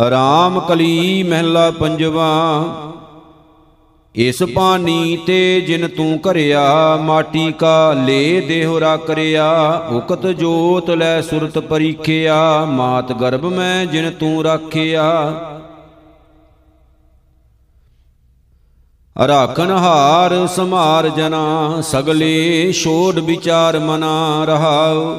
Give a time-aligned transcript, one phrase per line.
[0.00, 2.64] ਰਾਮ ਕਲੀ ਮਹਿਲਾ ਪੰਜਵਾ।
[4.14, 11.20] ਇਸ ਪਾਣੀ ਤੇ ਜਿਨ ਤੂੰ ਕਰਿਆ ਮਾਟੀ ਕਾ ਲੇ ਦੇਹੁ ਰਾ ਕਰਿਆ। ਉਕਤ ਜੋਤ ਲੈ
[11.20, 15.04] ਸੁਰਤ ਪਰੀਖਿਆ, ਮਾਤ ਗਰਭ ਮੈਂ ਜਿਨ ਤੂੰ ਰਾਖਿਆ।
[19.26, 25.16] ਰਾਖਨ ਹਾਰ ਸਮਾਰ ਜਨਾ, ਸਗਲੇ ਛੋੜ ਵਿਚਾਰ ਮਨਾ ਰਹਾਉ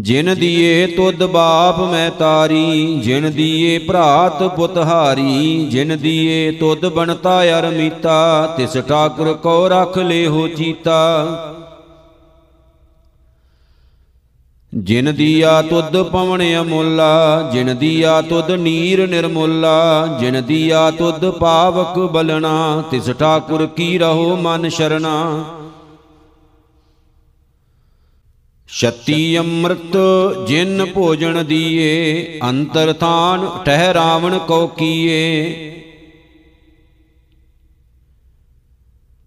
[0.00, 7.42] ਜਿਨ ਦੀਏ ਤੁਧ ਬਾਪ ਮੈਂ ਤਾਰੀ, ਜਿਨ ਦੀਏ ਭਰਾਤ ਪੁੱਤ ਹਾਰੀ, ਜਿਨ ਦੀਏ ਤੁਧ ਬਣਤਾ
[7.58, 11.26] ਅਰ ਮੀਤਾ, ਤਿਸ ਠਾਕੁਰ ਕੋ ਰਖ ਹੋ ਚੀਤਾ।
[14.74, 22.82] ਜਿਨ ਦੀਆ ਤੁਧ ਪਵਨ ਅਮੁੱਲਾ, ਜਿਨ ਦੀਆ ਤੁਧ ਨੀਰ ਨਿਰਮੁੱਲਾ, ਜਿਨ ਦੀਆ ਤੁਧ ਪਾਵਕ ਬਲਣਾ,
[22.90, 25.44] ਤਿਸ ਠਾਕੁਰ ਕੀ ਰਹੋ ਮਨ ਸ਼ਰਣਾ।
[28.68, 29.96] ਛਤੀ ਅੰਮ੍ਰਿਤ
[30.46, 35.70] ਜਿਨ ਭੋਜਨ ਦੀਏ, ਅੰਤਰ ਥਾਨ ਠਹਿਰਾਵਣ ਕੋ ਕੀਏ।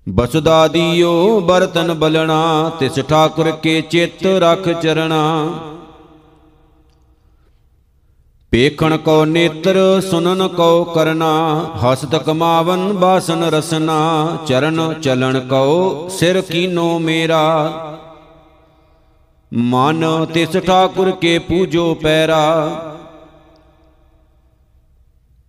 [0.10, 5.50] ਬਸਦਾ ਦੀਓ ਬਰਤਨ ਬਲਣਾ, ਤਿਸ ਠਾਕੁਰ ਕੇ ਚਿੱਤ ਰਖ ਚਰਣਾ।
[8.52, 11.32] ਪੇਖਣ ਕੋ ਨੇਤਰ, ਸੁਨਨ ਕੋ ਕਰਨਾ,
[11.84, 17.87] ਹਸਤ ਕਮਾਵਨ ਬਾਸਨ ਰਸਨਾ, ਚਰਨ ਚਲਣ ਕੋ ਸਿਰ ਕੀਨੋ ਮੇਰਾ।
[19.52, 20.04] ਮਨ
[20.34, 22.44] ਤਿਸ ਠਾਕੁਰ ਕੇ ਪੂਜੋ ਪੈਰਾ।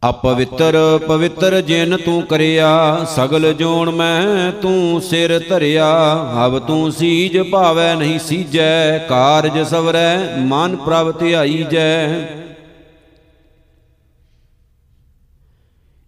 [0.02, 5.88] ਅਪਵਿੱਤਰ ਪਵਿੱਤਰ ਜਿਨ ਤੂੰ ਕਰਿਆ, ਸਗਲ ਜੋਣ ਮੈਂ ਤੂੰ ਸਿਰ ਧਰਿਆ।
[6.36, 12.08] ਹਵ ਤੂੰ ਸੀਜ ਭਾਵੈ ਨਹੀਂ ਸੀਜੈ, ਕਾਰਜ ਸਵਰੈ ਮਨ ਪ੍ਰਭ ਧਿਆਈ ਜੈ।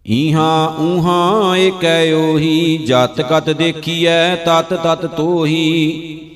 [0.05, 6.27] ਈਹਾਂ ਊਹਾਂ ਏਕੈ ਓਹੀ, ਜਤ ਕਤ ਦੇਖੀਐ, ਤਤ ਤਤ ਤੋਹੀ।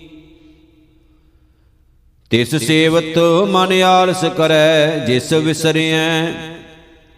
[2.31, 3.17] ਤਿਸ ਸੇਵਤ
[3.49, 6.31] ਮਨ ਆਲਸ ਕਰੈ ਜਿਸ ਵਿਸਰਿਐ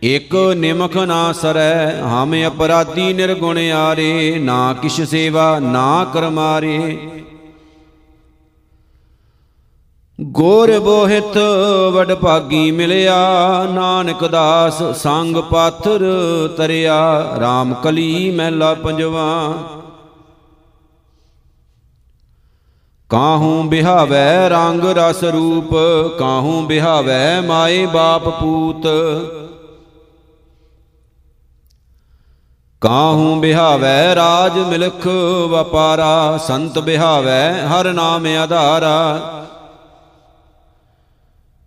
[0.04, 6.98] ਇਕ ਨਿਮਖ ਨਾ ਸਰੈ ਹਮ ਅਪਰਾਧੀ ਨਿਰਗੁਣ ਆਰੇ ਨਾ ਕਿਛ ਸੇਵਾ ਨਾ ਕਰਮਾਰੇ
[10.20, 11.38] ਗੋਰ ਬੋਹਿਤ
[11.94, 13.16] ਵਡ ਭਾਗੀ ਮਿਲਿਆ
[13.74, 16.04] ਨਾਨਕ ਦਾਸ ਸੰਗ ਪਾਥਰ
[16.58, 16.96] ਤਰਿਆ।
[17.42, 19.28] RAM ਕਲੀ ਮਹਿਲਾ ਪੰਜਵਾ
[23.10, 25.70] ਕਾਹੂ ਬਿਹਾਵੈ ਰੰਗ ਰਸ ਰੂਪ,
[26.20, 28.88] ਕਾਹੂ ਬਿਹਾਵੈ ਮਾਏ ਬਾਪ ਪੂਤ।
[32.82, 35.08] ਕਾਹੂ ਬਿਹਾਵੈ ਰਾਜ ਮਿਲਖ
[35.50, 39.20] ਵਪਾਰਾ, ਸੰਤ ਬਿਹਾਵੈ ਹਰ ਨਾਮ ਆਧਾਰਾ।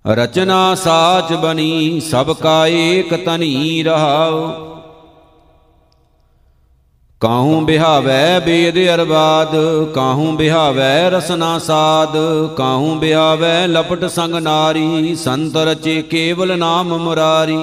[0.07, 4.53] ਰਚਨਾ ਸਾਚ ਬਣੀ, ਸਭ ਕਾ ਏਕ ਤਨੀ ਰਹਾਓ
[7.21, 9.57] ਕਾਹੂ ਬਿਹਾਵੈ ਬੇਦ ਅਰਬਾਦ
[9.95, 12.17] ਕਾਹੂ ਬਿਹਾਵੈ ਰਸਨਾ ਸਾਦ
[12.57, 17.59] ਕਾਹੂ ਬਿਹਾਵੈ ਲਪਟ ਸੰਗ ਨਾਰੀ ਸੰਤ ਰਚੇ ਕੇਵਲ ਨਾਮ ਮੁਰਾਰੀ।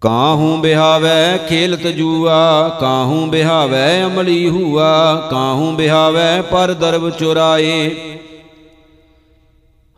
[0.00, 7.90] ਕਾਹੂ ਬਿਹਾਵੈ ਖੇਲਤ ਜੂਆ ਕਾਹੂ ਬਿਹਾਵੈ ਅਮਲੀ ਹੂਆ ਕਾਹੂ ਬਿਹਾਵੈ ਪਰ ਦਰਬ ਚੁਰਾਏ।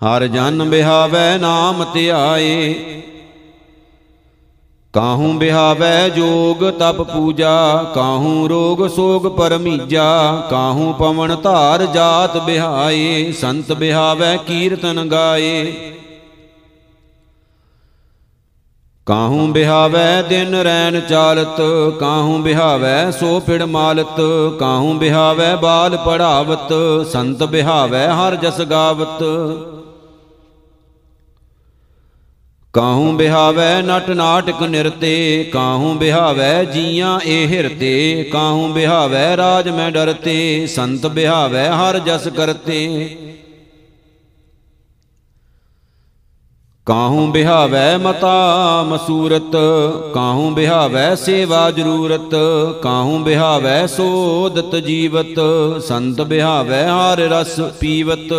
[0.02, 2.74] ਹਰ ਜਨ ਬਿਹਾਵੈ ਨਾਮ ਧਿਆਏ
[4.94, 13.72] ਕਾਹੂ ਬਿਹਾਵੈ ਜੋਗ ਤਪ ਪੂਜਾ, ਕਾਹੂ ਰੋਗ ਸੋਗ ਪਰਮੀਜਾ, ਕਾਹੂ ਪਵਨ ਧਾਰ ਜਾਤ ਬਿਹਾਏ, ਸੰਤ
[13.72, 15.72] ਬਿਹਾਵੈ ਕੀਰਤਨ ਗਾਏ।
[19.06, 21.60] ਕਾਹੂ ਬਿਹਾਵੈ ਦਿਨ ਰੈਣ ਚਾਲਤ,
[22.00, 24.20] ਕਾਹੂ ਬਿਹਾਵੈ ਸੋ ਪਿੜ ਮਾਲਤ,
[24.60, 26.72] ਕਾਹੂ ਬਿਹਾਵੈ ਬਾਲ ਪੜਾਵਤ,
[27.12, 29.25] ਸੰਤ ਬਿਹਾਵੈ ਹਰ ਜਸ ਗਾਵਤ।
[32.72, 40.66] ਕਾਹੂ ਬਿਹਾਵੈ ਨਟ ਨਾਟਕ ਨਿਰਤੇ, ਕਾਹੂ ਬਿਹਾਵੈ ਜੀਆਂ ਏ ਹਿਰਤੇ, ਕਾਹੂ ਬਿਹਾਵੈ ਰਾਜ ਮੈਂ ਡਰਤੇ,
[40.66, 43.16] ਸੰਤ ਬਿਹਾਵੈ ਹਰ ਜਸ ਕਰਤੇ।
[46.86, 49.56] ਕਾਹੂ ਬਿਹਾਵੈ ਮਤਾ ਮਸੂਰਤ,
[50.14, 52.34] ਕਾਹੂ ਬਿਹਾਵੈ ਸੇਵਾ ਜ਼ਰੂਰਤ,
[52.82, 55.40] ਕਾਹੂ ਬਿਹਾਵੈ ਸੋਦਤ ਜੀਵਤ,
[55.82, 58.34] ਸੰਤ ਬਿਹਾਵੈ ਹਰ ਰਸ ਪੀਵਤ।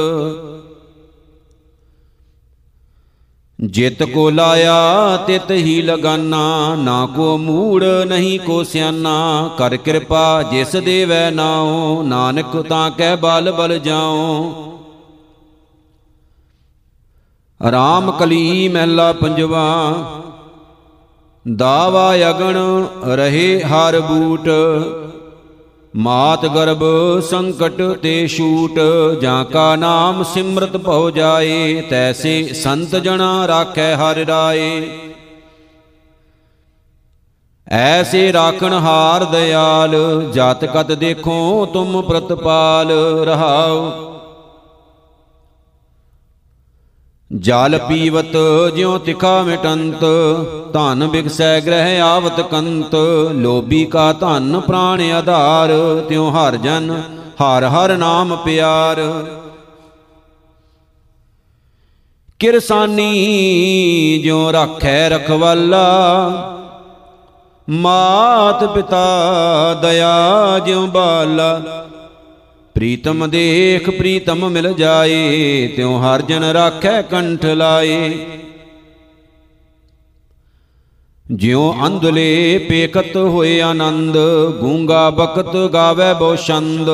[3.63, 10.75] ਜਿਤ ਕੋ ਲਾਇਆ ਤਿਤ ਹੀ ਲਗਾਨਾ, ਨਾ ਕੋ ਮੂੜ, ਨਹੀਂ ਕੋ ਸਿਆਨਾ। ਕਰ ਕਿਰਪਾ ਜਿਸ
[10.75, 14.53] ਦੇਵੈ ਨਾਉ, ਨਾਨਕ ਤਾਂ ਕਹਿ ਬਲ ਬਲ ਜਾਉ।
[17.71, 19.95] ਰਾਮ ਕਲੀ ਮਹਿਲਾ ਪੰਜਵਾ,
[21.55, 24.49] ਦਾਵਾ ਅਗਣ, ਰਹੇ ਹਰ ਬੂਟ।
[25.95, 26.83] ਮਾਤ ਗਰਭ
[27.19, 28.79] ਸੰਕਟ ਤੇ ਛੂਟ,
[29.21, 34.87] ਜਾਂ ਕਾ ਨਾਮ ਸਿਮਰਤ ਭਉ ਜਾਏ, ਤੈਸੇ ਸੰਤ ਜਣਾ ਰਾਖੈ ਹਰਿ ਰਾਏ।
[37.67, 39.95] ਐਸੇ ਰਾਖਣ ਹਾਰ ਦਿਆਲ
[40.33, 42.91] ਜਤ ਕਤ ਦੇਖੋ ਤੁਮ ਪ੍ਰਤਪਾਲ
[43.25, 43.91] ਰਹਾਉ।
[47.33, 48.35] ਜਲ ਪੀਵਤ
[48.75, 50.03] ਜਿਉ ਤਿਖਾ ਮਿਟੰਤ,
[50.73, 52.95] ਧਨ ਬਿਗਸੈ ਗ੍ਰਹਿ ਆਵਤ ਕੰਤ।
[53.33, 55.71] ਲੋਭੀ ਕਾ ਧਨ ਪ੍ਰਾਣ ਆਧਾਰ,
[56.09, 56.91] ਤਿਉ ਹਰ ਜਨ
[57.41, 59.01] ਹਰ ਹਰ ਨਾਮ ਪਿਆਰ।
[62.39, 63.09] ਕਿਰਸਾਨੀ
[64.23, 65.87] ਜਿਉ ਰੱਖੈ ਰਖਵਾਲਾ,
[67.67, 71.61] ਮਾਤ ਪਿਤਾ ਦਇਆ ਜਿਉ ਬਾਲਾ।
[72.75, 78.27] ਪ੍ਰੀਤਮ ਦੇਖ, ਪ੍ਰੀਤਮ ਮਿਲ ਜਾਏ, ਤਿਉ ਹਰ ਜਨ ਰਾਖੈ ਕੰਠ ਲਾਏ।
[81.31, 84.17] ਜਿਉ ਅੰਧਲੇ ਪੇਖਤ ਹੋਏ ਆਨੰਦ,
[84.59, 86.89] ਗੂੰਗਾ ਬਖਤ ਗਾਵੇ ਬੋ ਛੰਦ।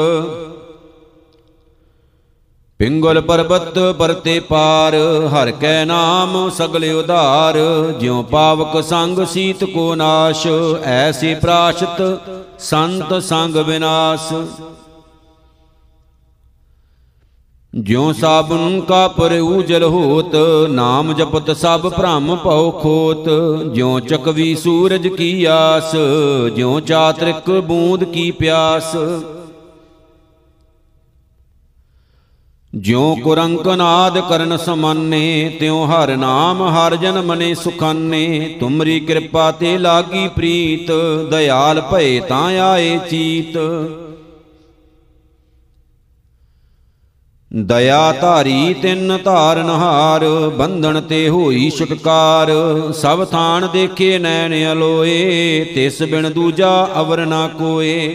[2.79, 4.95] ਪਿੰਗਲ ਪਰਬਤ ਪਰਤੇ ਪਾਰ,
[5.27, 7.57] ਹਰ ਕੈ ਨਾਮ ਸਗਲ ਉਧਾਰ।
[7.99, 10.47] ਜਿਉ ਪਾਵਕ ਸੰਗ ਸੀਤ ਕੋ ਨਾਸ਼,
[10.83, 12.01] ਐਸੀ ਪ੍ਰਾਸ਼ਤ
[12.59, 14.33] ਸੰਤ ਸੰਗ ਵਿਨਾਸ਼।
[17.75, 20.35] ਜਿਉ ਸਾਬਨ ਕਾ ਪਰ ਉਜਲ ਹੋਤ,
[20.69, 23.29] ਨਾਮ ਜਪਤ ਸਭ ਭ੍ਰਮ ਭਉ ਖੋਤ।
[23.73, 25.95] ਜਿਉ ਚਕਵੀ ਸੂਰਜ ਕੀ ਆਸ,
[26.55, 28.95] ਜਿਉ ਚਾਤ੍ਰਿਕ ਬੂੰਦ ਕੀ ਪਿਆਸ।
[32.75, 39.77] ਜਿਉ ਕੁਰੰਕ ਨਾਦ ਕਰਨ ਸਮਾਨੇ, ਤਿਉ ਹਰ ਨਾਮ ਹਰ ਜਨ ਮਨੇ ਸੁਖਾਨੇ। ਤੁਮਰੀ ਕਿਰਪਾ ਤੇ
[39.77, 40.91] ਲਾਗੀ ਪ੍ਰੀਤ,
[41.31, 43.57] ਦਇਆਲ ਭਏ ਤਾਂ ਆਏ ਚੀਤ।
[47.51, 52.51] ਦਇਆ ਧਾਰੀ ਤਿੰਨ ਧਾਰਨ ਹਾਰ ਬੰਧਨ ਤੇ ਹੋਈ ਛੁਟਕਾਰ।
[52.93, 58.09] ਸਭ ਥਾਨ ਦੇਖੇ ਨੈਣ ਅਲੋਏ, ਤਿਸ ਬਿਨ ਦੂਜਾ ਅਵਰ ਨਾ ਕੋਏ।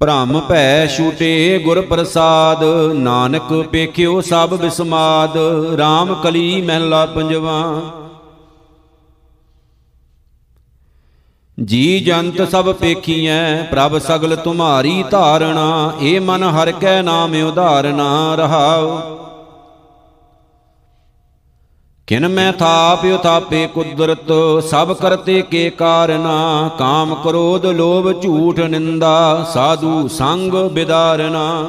[0.00, 2.64] ਭ੍ਰਮ ਭੈ ਛੂਟੇ ਗੁਰ ਪ੍ਰਸਾਦ,
[2.94, 5.36] ਨਾਨਕ ਪੇਖਿਓ ਸਭ ਬਿਸਮਾਦ
[5.80, 7.62] RAM ਕਲੀ ਮਹਿਲਾ ਪੰਜਵਾ।
[11.64, 19.00] ਜੀ ਜੰਤ ਸਭ ਪੇਖੀਐ, ਪ੍ਰਭ ਸਗਲ ਤੁਮਾਰੀ ਧਾਰਣਾ, ਏ ਮਨ ਹਰ ਕੈ ਨਾਮ ਉਧਾਰਣਾ ਰਹਾਉ।
[22.06, 24.32] ਕਿਨ ਮੈਂ ਥਾਪਿ ਥਾਪੇ ਕੁਦਰਤ,
[24.64, 31.64] ਸਭ ਕਰਤੇ ਕੇ ਕਾਰਨਾ, ਕਾਮ ਕ੍ਰੋਧ ਲੋਭ ਝੂਠ ਨਿੰਦਾ, ਸਾਧੂ ਸੰਗ ਬਿਦਾਰਨਾ।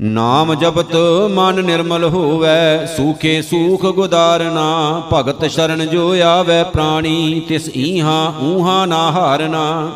[0.00, 0.96] ਨਾਮ ਜਪਤ
[1.30, 9.10] ਮਨ ਨਿਰਮਲ ਹੋਵੈ, ਸੂਖੇ ਸੂਖ ਗੁਦਾਰਨਾ, ਭਗਤ ਸ਼ਰਨ ਜੋ ਆਵੈ ਪ੍ਰਾਣੀ, ਤਿਸ ਈਹਾ ਊਹਾ ਨਾ
[9.10, 9.90] ਹਾਰਨਾ।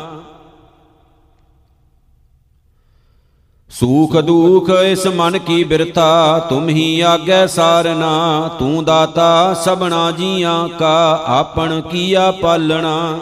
[3.69, 11.23] ਸੂਖ ਦੁਖ ਇਸ ਮਨ ਕੀ ਬਿਰਥਾ, ਤੁਮ ਹੀ ਆਗੈ ਸਾਰਨਾ, ਤੂੰ ਦਾਤਾ ਸਭਨਾ ਜੀਆਂ ਕਾ,
[11.27, 13.19] ਆਪਣ ਕੀਆ ਪਾਲਣਾ।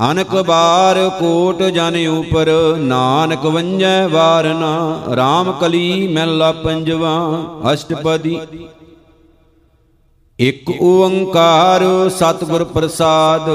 [0.00, 2.48] ਅਨਕ ਬਾਰ ਕੋਟ ਜਨ ਉਪਰ,
[2.78, 4.70] ਨਾਨਕ ਵੰਜੈ ਵਾਰਨਾ
[5.10, 7.14] RAM ਕਲੀ ਮਹਿਲਾ ਪੰਜਵਾ,
[7.72, 8.38] ਅਸ਼ਟਪਦੀ।
[10.38, 13.50] ਇਕ ਓੰਕਾਰ ਸਤਿਗੁਰ ਪ੍ਰਸਾਦ,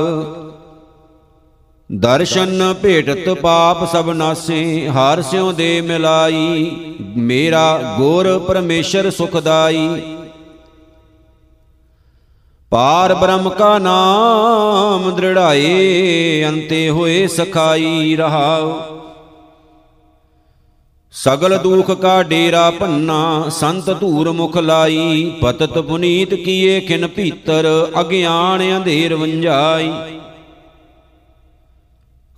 [1.90, 6.72] ਦਰਸ਼ਨ ਭੇਟਤ ਪਾਪ ਸਭ ਨਾਸੇ, ਹਾਰ ਸਿਉ ਦੇ ਮਿਲਾਈ,
[7.18, 9.90] ਮੇਰਾ ਗੁਰ ਪਰਮੇਸ਼ਰ ਸੁਖਦਾਈ
[12.72, 18.74] ਪਾਰ ਬ੍ਰਹਮ ਕਾ ਨਾਮ ਦ੍ਰਿੜਾਏ, ਅੰਤੇ ਹੋਏ ਸਖਾਈ ਰਹਾਉ।
[21.14, 28.78] ਸਗਲ ਦੁਖ ਕਾ ਡੇਰਾ ਪੰਨਾ ਸੰਤ ਧੂਰ ਮੁਖ ਲਾਈ, ਪਤਤ ਪੁਨੀਤ ਕੀਏ ਖਿਨ ਭੀਤਰ, ਅਗਿਆਨ
[28.78, 29.92] ਅੰਧੇਰ ਵੰਜਾਈ।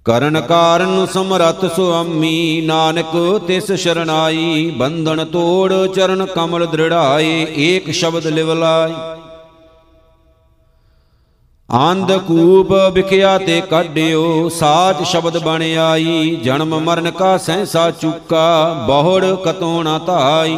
[0.06, 8.54] ਕਰਨ ਕਾਰਨ ਸਮਰਤ ਸੁਆਮੀ, ਨਾਨਕ ਤਿਸ ਸ਼ਰਨਾਈ, ਬੰਧਨ ਤੋੜ ਚਰਨ ਕਮਲ ਦ੍ਰਿੜਾਏ, ਏਕ ਸ਼ਬਦ ਲਿਵ
[8.54, 8.94] ਲਾਈ
[11.69, 19.26] ਆਂਧ ਕੂਪ ਵਿਖਿਆ ਤੇ ਕਾਢਿਓ, ਸਾਚ ਸ਼ਬਦ ਬਣ ਆਈ, ਜਨਮ ਮਰਨ ਕਾ ਸਹਸਾ ਚੁੱਕਾ, ਬਹੁੜ
[19.26, 20.57] ਕਤੋਂ ਨਾ ਧਾਈ।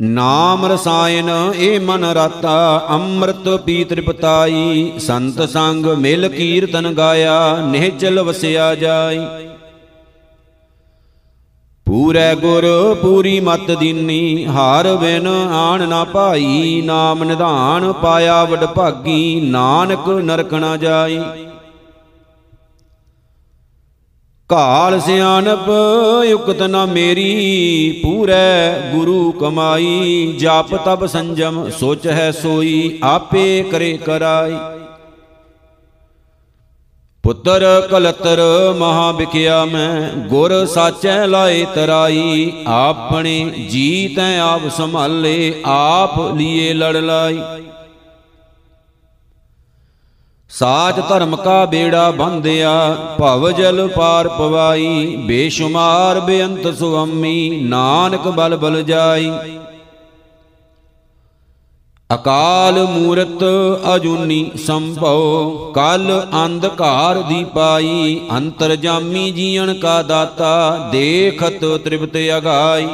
[0.00, 8.74] ਨਾਮ ਰਸਾਇਨ ਏ ਮਨ ਰਾਤਾ, ਅੰਮ੍ਰਿਤ ਪੀ ਤ੍ਰਿਪਤਾਈ ਸੰਤ ਸੰਗ ਮਿਲ ਕੀਰਤਨ ਗਾਇਆ, ਨਿਹਚਲ ਵਸਿਆ
[8.74, 9.26] ਜਾਈ।
[11.86, 12.64] ਪੂਰੇ ਗੁਰ
[13.02, 20.54] ਪੂਰੀ ਮਤ ਦੀਨੀ, ਹਾਰ ਬਿਨ ਆਣ ਨਾ ਭਾਈ, ਨਾਮ ਨਿਧਾਨ ਪਾਇਆ ਵਡ ਭਾਗੀ, ਨਾਨਕ ਨਰਕ
[20.54, 21.18] ਨਾ ਜਾਈ।
[24.50, 25.70] ਕਾਲ ਸਿਆਨਪ
[26.24, 34.56] ਯੁਕਤ ਨਾ ਮੇਰੀ, ਪੂਰੇ ਗੁਰੂ ਕਮਾਈ, ਜਪ ਤਬ ਸੰਜਮ, ਸੋਚ ਹੈ ਸੋਈ, ਆਪੇ ਕਰੇ ਕਰਾਈ।
[37.26, 38.40] ਪੁੱਤਰ ਕਲਤਰ
[38.78, 46.96] ਮਹਾ ਵਿਖਿਆ ਮੈਂ, ਗੁਰ ਸਾਚੈ ਲਾਏ ਤਰਾਈ, ਆਪਣੇ ਜੀ ਤੈ ਆਪ ਸੰਭਾਲੇ, ਆਪ ਲੀਏ ਲੜ
[46.96, 47.40] ਲਾਈ।
[50.50, 58.82] ਸਾਚ ਧਰਮ ਕਾ ਬੇੜਾ ਬੰਧਿਆ, ਭਵ ਜਲ ਪਾਰ ਪਵਾਈ, ਬੇਸ਼ੁਮਾਰ ਬੇਅੰਤ ਸੁਆਮੀ, ਨਾਨਕ ਬਲ ਬਲ
[58.82, 59.32] ਜਾਈ।
[62.10, 63.42] ਅਕਾਲ ਮੂਰਤ
[63.94, 66.10] ਅਜੂਨੀ ਸੰਭਉ, ਕਲ
[66.44, 72.86] ਅੰਧਕਾਰ ਦੀ ਪਾਈ, ਅੰਤਰ ਜਾਮੀ ਜੀਵਨ ਕਾ ਦਾਤਾ, ਦੇਖਤ ਤ੍ਰਿਪਤ ਅਗਾਈ।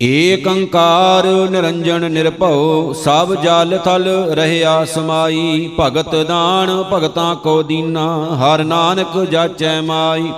[0.00, 8.64] ਏਕ ਅੰਕਾਰ ਨਿਰੰਜਨ ਨਿਰਭਉ, ਸਭ ਜਲ ਥਲ ਰਹਿਆ ਸਮਾਈ, ਭਗਤ ਦਾਨ ਭਗਤਾਂ ਕੋ ਦੀਨਾ, ਹਰ
[8.64, 10.32] ਨਾਨਕ ਜਾਚੈ ਮਾਈ।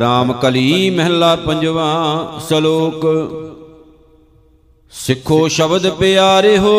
[0.00, 1.90] ਰਾਮ ਕਲੀ ਮਹਿਲਾ ਪੰਜਵਾ
[2.48, 3.06] ਸ਼ਲੋਕ।
[4.90, 6.74] ਸਿੱਖੋ ਸ਼ਬਦ ਪਿਆਰੇ ਹੋ,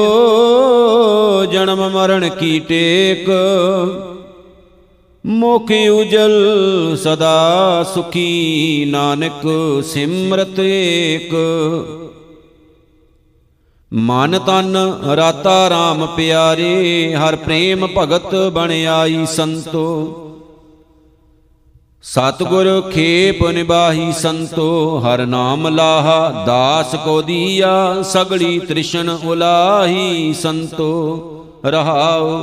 [1.51, 3.29] ਜਨਮ ਮਰਨ ਕੀ ਟੇਕ।
[5.25, 6.31] ਮੁਖ ਉਜਲ
[7.03, 9.47] ਸਦਾ ਸੁਖੀ ਨਾਨਕ
[9.83, 11.35] ਸਿਮਰਤ ਏਕ।
[13.93, 14.77] ਮਨ ਤਨ
[15.15, 20.19] ਰਾਤਾ RAM ਪਿਆਰੇ, ਹਰ ਪ੍ਰੇਮ ਭਗਤ ਬਣ ਆਈ ਸੰਤੋ।
[22.03, 32.41] ਸਤਗੁਰ ਖੇਪ ਨਿਬਾਹੀ ਸੰਤੋ, ਹਰ ਨਾਮ ਲਾਹਾ, ਦਾਸ ਕੋ ਦੀਆ, ਸਗਲੀ ਤ੍ਰਿਸ਼ਨ ਉਲਾਹੀ ਸੰਤੋ, ਰਹਾਉ।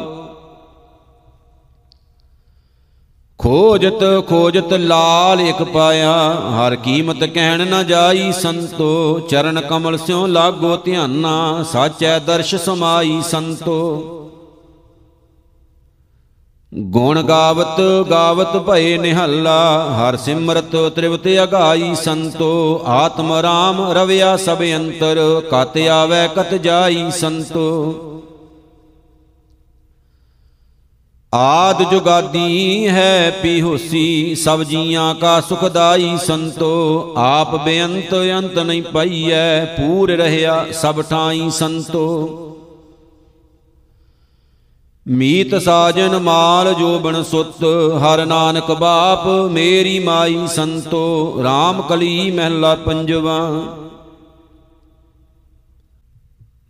[3.38, 6.12] ਖੋਜਤ ਖੋਜਤ ਲਾਲ ਇਕ ਪਾਇਆ,
[6.50, 14.19] ਹਰ ਕੀਮਤ ਕਹਿਣ ਨਾ ਜਾਈ ਸੰਤੋ, ਚਰਨ ਕਮਲ ਸਿਉ ਲਾਗੋ ਧਿਆਨਾ, ਸਾਚੈ ਦਰਸ਼ ਸਮਾਈ ਸੰਤੋ।
[16.72, 25.18] ਗੁਣ ਗਾਵਤ ਗਾਵਤ ਭਏ ਨਿਹੱਲਾ, ਹਰ ਸਿਮਰਤ ਤ੍ਰਿਵਤ ਅਗਾਈ ਸੰਤੋ, ਆਤਮ ਰਾਮ ਰਵਿਆ ਸਭ ਅੰਤਰ,
[25.50, 28.22] ਕਤ ਆਵੈ ਕਤ ਜਾਈ ਸੰਤੋ।
[31.34, 40.10] ਆਦ ਜੁਗਾਦੀ ਹੈ ਪੀਹੋਸੀ, ਸਭ ਜੀਆਂ ਕਾ ਸੁਖਦਾਈ ਸੰਤੋ, ਆਪ ਬੇਅੰਤ ਅੰਤ ਨਹੀਂ ਪਈਐ, ਪੂਰ
[40.10, 42.39] ਰਹਿਆ ਸਭ ਠਾਈ ਸੰਤੋ।
[45.08, 47.64] ਮੀਤ ਸਾਜਨ ਮਾਲ ਜੋਬਨ ਸੁਤ,
[47.98, 53.62] ਹਰ ਨਾਨਕ ਬਾਪ, ਮੇਰੀ ਮਾਈ ਸੰਤੋ RAM ਕਲੀ ਮਹਿਲਾ ਪੰਜਵਾ।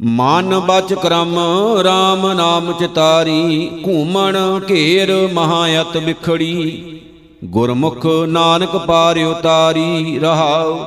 [0.00, 1.38] ਮਨ ਬਚ ਕਰਮ
[1.80, 4.36] RAM ਨਾਮ ਚਿਤਾਰੀ, ਘੂਮਣ
[4.70, 7.00] ਘੇਰ ਮਹਾਯਤ ਵਿਖੜੀ।
[7.44, 10.78] ਗੁਰਮੁਖ ਨਾਨਕ ਪਾਰ ਉਤਾਰੀ ਰਹਾਉ।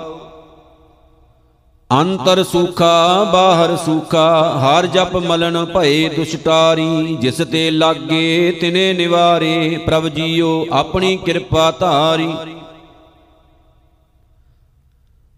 [1.94, 10.08] ਅੰਤਰ ਸੁਖਾ, ਬਾਹਰ ਸੁਖਾ, ਹਰ ਜਪ ਮਲਨ ਭਏ ਦੁਸ਼ਟਾਰੀ, ਜਿਸ ਤੇ ਲਾਗੇ ਤਿਨੇ ਨਿਵਾਰੇ, ਪ੍ਰਭ
[10.08, 12.30] ਜੀਓ ਆਪਣੀ ਕਿਰਪਾ ਧਾਰੀ।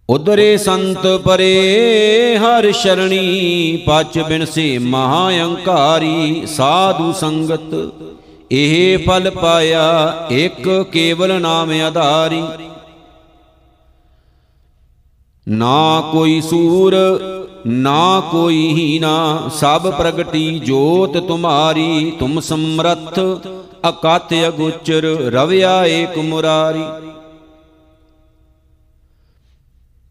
[0.09, 7.75] ਉਦਰੇ ਸੰਤ ਪਰੇ ਹਰ ਸ਼ਰਣੀ ਪਚ ਬਿਨਸੇ ਮਹਾ ਅੰਕਾਰੀ ਸਾਧੂ ਸੰਗਤ,
[8.51, 12.43] ਇਹ ਫਲ ਪਾਇਆ, ਇੱਕ ਕੇਵਲ ਨਾਮ ਆਧਾਰੀ।
[15.47, 16.95] ਨਾ ਕੋਈ ਸੂਰ,
[17.67, 23.19] ਨਾ ਕੋਈ ਹੀਨਾ ਸਭ ਪ੍ਰਗਟੀ ਜੋਤ ਤੁਮਾਰੀ, ਤੁਮ ਸਮਰੱਥ
[23.89, 26.83] ਅਕਤ ਅਗੋਚਰ, ਰਵਿਆ ਏਕ ਮੁਰਾਰੀ।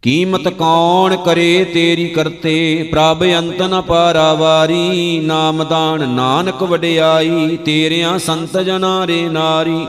[0.03, 9.07] ਕੀਮਤ ਕੌਣ ਕਰੇ ਤੇਰੀ ਕਰਤੇ, ਪ੍ਰਭ ਅੰਤ ਨ ਪਾਰਾਵਾਰੀ ਨਾਮਦਾਨ ਨਾਨਕ ਵਡਿਆਈ, ਤੇਰਿਆਂ ਸੰਤ ਜਨਾਂ
[9.07, 9.87] ਰੇ ਨਾਰੀ।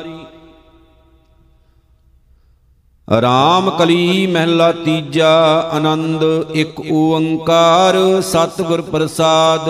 [3.22, 9.70] ਰਾਮ ਕਲੀ ਮਹਿਲਾ ਤੀਜਾ, ਆਨੰਦ ਇੱਕ ਓੰਕਾਰ, ਸਤਿਗੁਰ ਪ੍ਰਸਾਦ।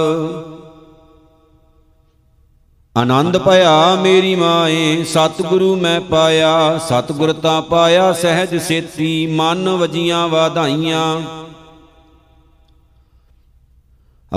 [2.98, 11.22] ਆਨੰਦ ਭਇਆ ਮੇਰੀ ਮਾਏ, ਸਤਿਗੁਰੂ ਮੈਂ ਪਾਇਆ, ਸਤਿਗੁਰ ਤਾਂ ਪਾਇਆ ਸਹਿਜ ਸੇਤੀ, ਮਨ ਵਜੀਆਂ ਵਾਧਾਈਆਂ।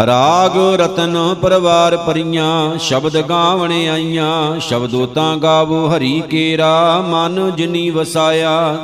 [0.06, 8.78] ਰਾਗ ਰਤਨ ਪਰਵਾਰ ਪਰੀਆਂ, ਸ਼ਬਦ ਗਾਵਣ ਆਈਆਂ, ਸ਼ਬਦੋ ਤਾਂ ਗਾਵੋ ਹਰੀ ਕੇਰਾ, ਮਨ ਜਿਨੀ ਵਸਾਇਆ।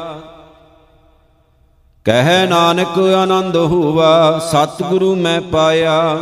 [2.04, 6.18] ਕਹਿ ਨਾਨਕ ਆਨੰਦ ਹੋਵਾ, ਸਤਿਗੁਰੂ ਮੈਂ ਪਾਇਆ।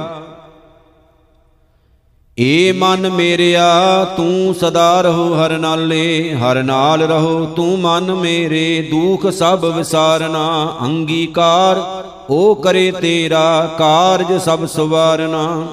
[2.40, 9.26] ਏ ਮਨ ਮੇਰਿਆ, ਤੂੰ ਸਦਾ ਰਹੋ ਹਰ ਨਾਲੇ, ਹਰ ਨਾਲ ਰਹੋ ਤੂੰ ਮਨ ਮੇਰੇ, ਦੁਖ
[9.26, 11.82] ਸਭ ਵਿਸਾਰਨਾ, ਅੰਗੀਕਾਰ
[12.31, 15.67] ਉਹ ਕਰੇ ਤੇਰਾ ਕਾਰਜ ਸਭ ਸਵਾਰਨਾ।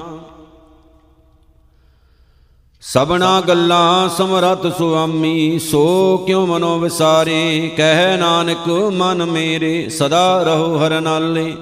[2.82, 7.70] ਸਬਨਾ ਗੱਲਾਂ ਸਮਰਤ ਸੁਆਮੀ, ਸੋ ਕਿਉ ਮਨੋ ਵਿਸਾਰੇ?
[7.76, 11.56] ਕਹਿ ਨਾਨਕ, ਮਨ ਮੇਰੇ, ਸਦਾ ਰਹੋ ਹਰ ਨਾਲੇ।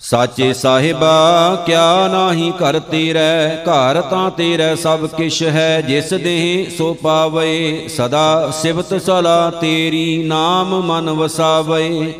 [0.00, 3.56] ਸਾਚੇ ਸਾਹਿਬਾ, ਕਿਆ ਨਾਹੀ ਘਰ ਤੇਰੈ?
[3.56, 10.80] ਘਰ ਤਾਂ ਤੇਰੈ ਸਭ ਕਿਛ ਹੈ, ਜਿਸ ਦੇਹ ਸੋ ਪਾਵੇ। ਸਦਾ ਸਿਵਤ ਸਲਾ ਤੇਰੀ, ਨਾਮ
[10.80, 12.14] ਮਨ ਵਸਾਵੇ।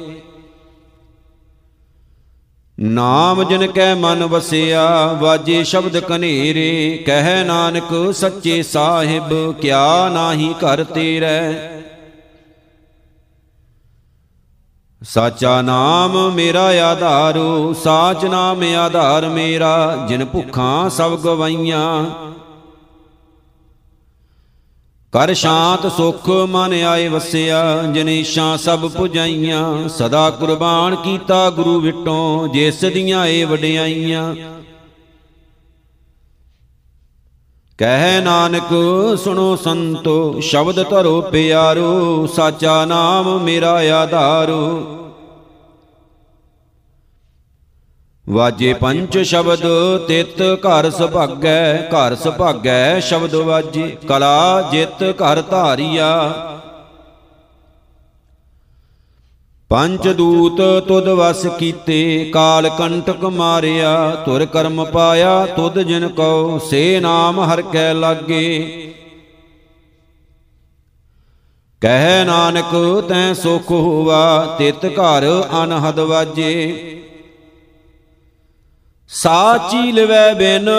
[2.80, 10.84] ਨਾਮ ਜਿਨ ਕੈ ਮਨ ਵਸਿਆ, ਵਾਜੇ ਸ਼ਬਦ ਕਨੇਰੇ, ਕਹਿ ਨਾਨਕ ਸੱਚੇ ਸਾਹਿਬ, ਕਿਆ ਨਾਹੀ ਘਰ
[10.84, 11.52] ਤੇਰੈ।
[15.02, 22.04] ਸਾਚਾ ਨਾਮ ਮੇਰਾ ਆਧਾਰੋ, ਸਾਚ ਨਾਮ ਆਧਾਰ ਮੇਰਾ, ਜਿਨ ਭੁੱਖਾਂ ਸਭ ਗਵਾਈਆਂ।
[25.12, 32.80] ਕਰ ਸ਼ਾਂਤ ਸੁਖ ਮਨ ਆਏ ਵਸਿਆ, ਜਨੇਸ਼ਾਂ ਸਭ ਪੁਜਾਈਆਂ, ਸਦਾ ਕੁਰਬਾਨ ਕੀਤਾ ਗੁਰੂ ਵਿਟੋਂ ਜਿਸ
[32.80, 34.34] ਦੀਆਂ ਏ ਵਡਿਆਈਆਂ।
[37.78, 38.68] ਕਹਿ ਨਾਨਕ,
[39.24, 44.82] ਸੁਣੋ ਸੰਤੋ, ਸ਼ਬਦ ਧਰੋ ਪਿਆਰੋ, ਸਾਚਾ ਨਾਮ ਮੇਰਾ ਆਧਾਰੋ।
[48.28, 49.60] ਵਾਜੇ ਪੰਚ ਸ਼ਬਦ,
[50.08, 56.32] ਤਿਤ ਘਰ ਸੁਭਾਗੈ ਘਰ ਸੁਭਾਗੈ ਸ਼ਬਦ ਵਾਜੇ। ਕਲਾ ਜਿਤ ਘਰ ਧਾਰੀਆ।
[59.70, 67.00] ਪੰਜ ਦੂਤ ਤੁਧ ਵਸ ਕੀਤੇ, ਕਾਲ ਕੰਟਕ ਮਾਰਿਆ। ਤੁਰ ਕਰਮ ਪਾਇਆ, ਤੁਧ ਜਿਨ ਕਉ, ਸੇ
[67.00, 68.60] ਨਾਮ ਹਰ ਕੈ ਲਾਗੇ।
[71.80, 76.92] ਕਹਿ ਨਾਨਕ, ਤੈ ਸੁਖ ਹੋਵਾ, ਤਿਤ ਘਰ ਅਨਹਦ ਵਾਜੇ।
[79.10, 80.70] ਸਾਚੀ ਲਵੈ ਬਿਨ,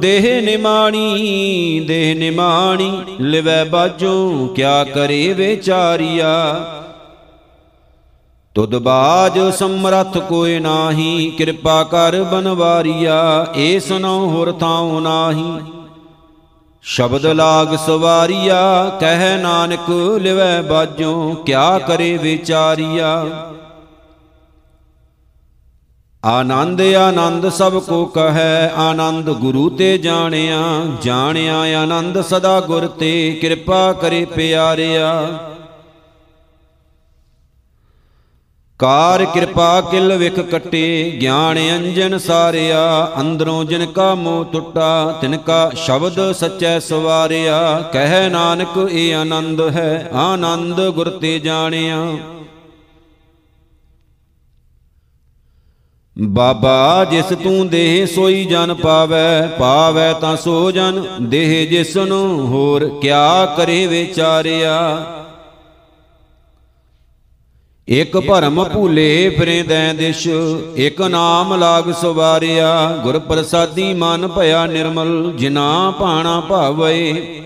[0.00, 6.32] ਦੇਹ ਨਿਮਾਣੀ ਦੇਹ ਨਿਮਾਣੀ, ਲਿਵੈ ਬਾਜੂ ਕਿਆ ਕਰੇ ਵਿਚਾਰੀਆ
[8.54, 15.60] ਤੁਧ ਬਾਜ ਸਮਰਥ ਕੋਇ ਨਾਹੀ, ਕਿਰਪਾ ਕਰ ਬਨਵਾਰੀਆ, ਏ ਸੁਨੋ ਹੋਰ ਥਾਉ ਨਾਹੀ।
[16.82, 19.90] ਸ਼ਬਦ ਲਾਗ ਸਵਾਰੀਆ, ਕਹਿ ਨਾਨਕ
[20.20, 23.26] ਲਿਵੈ ਬਾਜੋ ਕਿਆ ਕਰੇ ਵਿਚਾਰੀਆ
[26.26, 30.62] ਆਨੰਦ ਆਨੰਦ ਸਭ ਕੋ ਕਹੈ, ਆਨੰਦ ਗੁਰੂ ਤੇ ਜਾਣਿਆ
[31.02, 35.38] ਜਾਣਿਆ ਆਨੰਦ ਸਦਾ ਗੁਰ ਤੇ, ਕਿਰਪਾ ਕਰੇ ਪਿਆਰਿਆ।
[38.78, 45.70] ਕਾਰ ਕਿਰਪਾ ਕਿਲ ਵਿਖ ਕਟੇ, ਗਿਆਨ ਅੰਜਨ ਸਾਰਿਆ, ਅੰਦਰੋਂ ਜਿਨ ਕਾ ਮੋਹ ਟੁੱਟਾ, ਤਿਨ ਕਾ
[45.74, 52.06] ਸ਼ਬਦ ਸਚੈ ਸਵਾਰਿਆ। ਕਹਿ ਨਾਨਕ, ਇਹ ਆਨੰਦ ਹੈ, ਆਨੰਦ ਗੁਰ ਤੇ ਜਾਣਿਆ।
[56.16, 62.88] ਬਾਬਾ ਜਿਸ ਤੂੰ ਦੇਹ ਸੋਈ ਜਨ ਪਾਵੈ ਪਾਵੈ ਤਾਂ ਸੋ ਜਨ, ਦੇਹ ਜਿਸ ਨੂੰ ਹੋਰ
[63.02, 64.76] ਕਿਆ ਕਰੇ ਵਿਚਾਰਿਆ?
[67.88, 70.28] ਇਕ ਭਰਮ ਭੂਲੇ ਫਿਰੇ ਦੈ ਦਿਸ਼,
[70.76, 77.42] ਇਕ ਨਾਮ ਲਾਗ ਸਵਾਰਿਆ ਗੁਰ ਪ੍ਰਸਾਦੀ ਮਨ ਭਇਆ ਨਿਰਮਲ, ਜਿਨਾ ਭਾਣਾ ਭਾਵੇ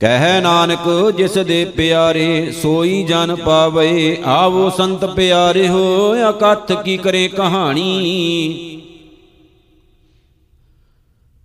[0.00, 7.28] ਕਹਿ ਨਾਨਕ, ਜਿਸ ਦੇ ਪਿਆਰੇ ਸੋਈ ਜਨ ਪਾਵੇ, ਆਵੋ ਸੰਤ ਪਿਆਰੇ ਹੋ ਅਕਥ ਕੀ ਕਰੇ
[7.28, 8.80] ਕਹਾਣੀ?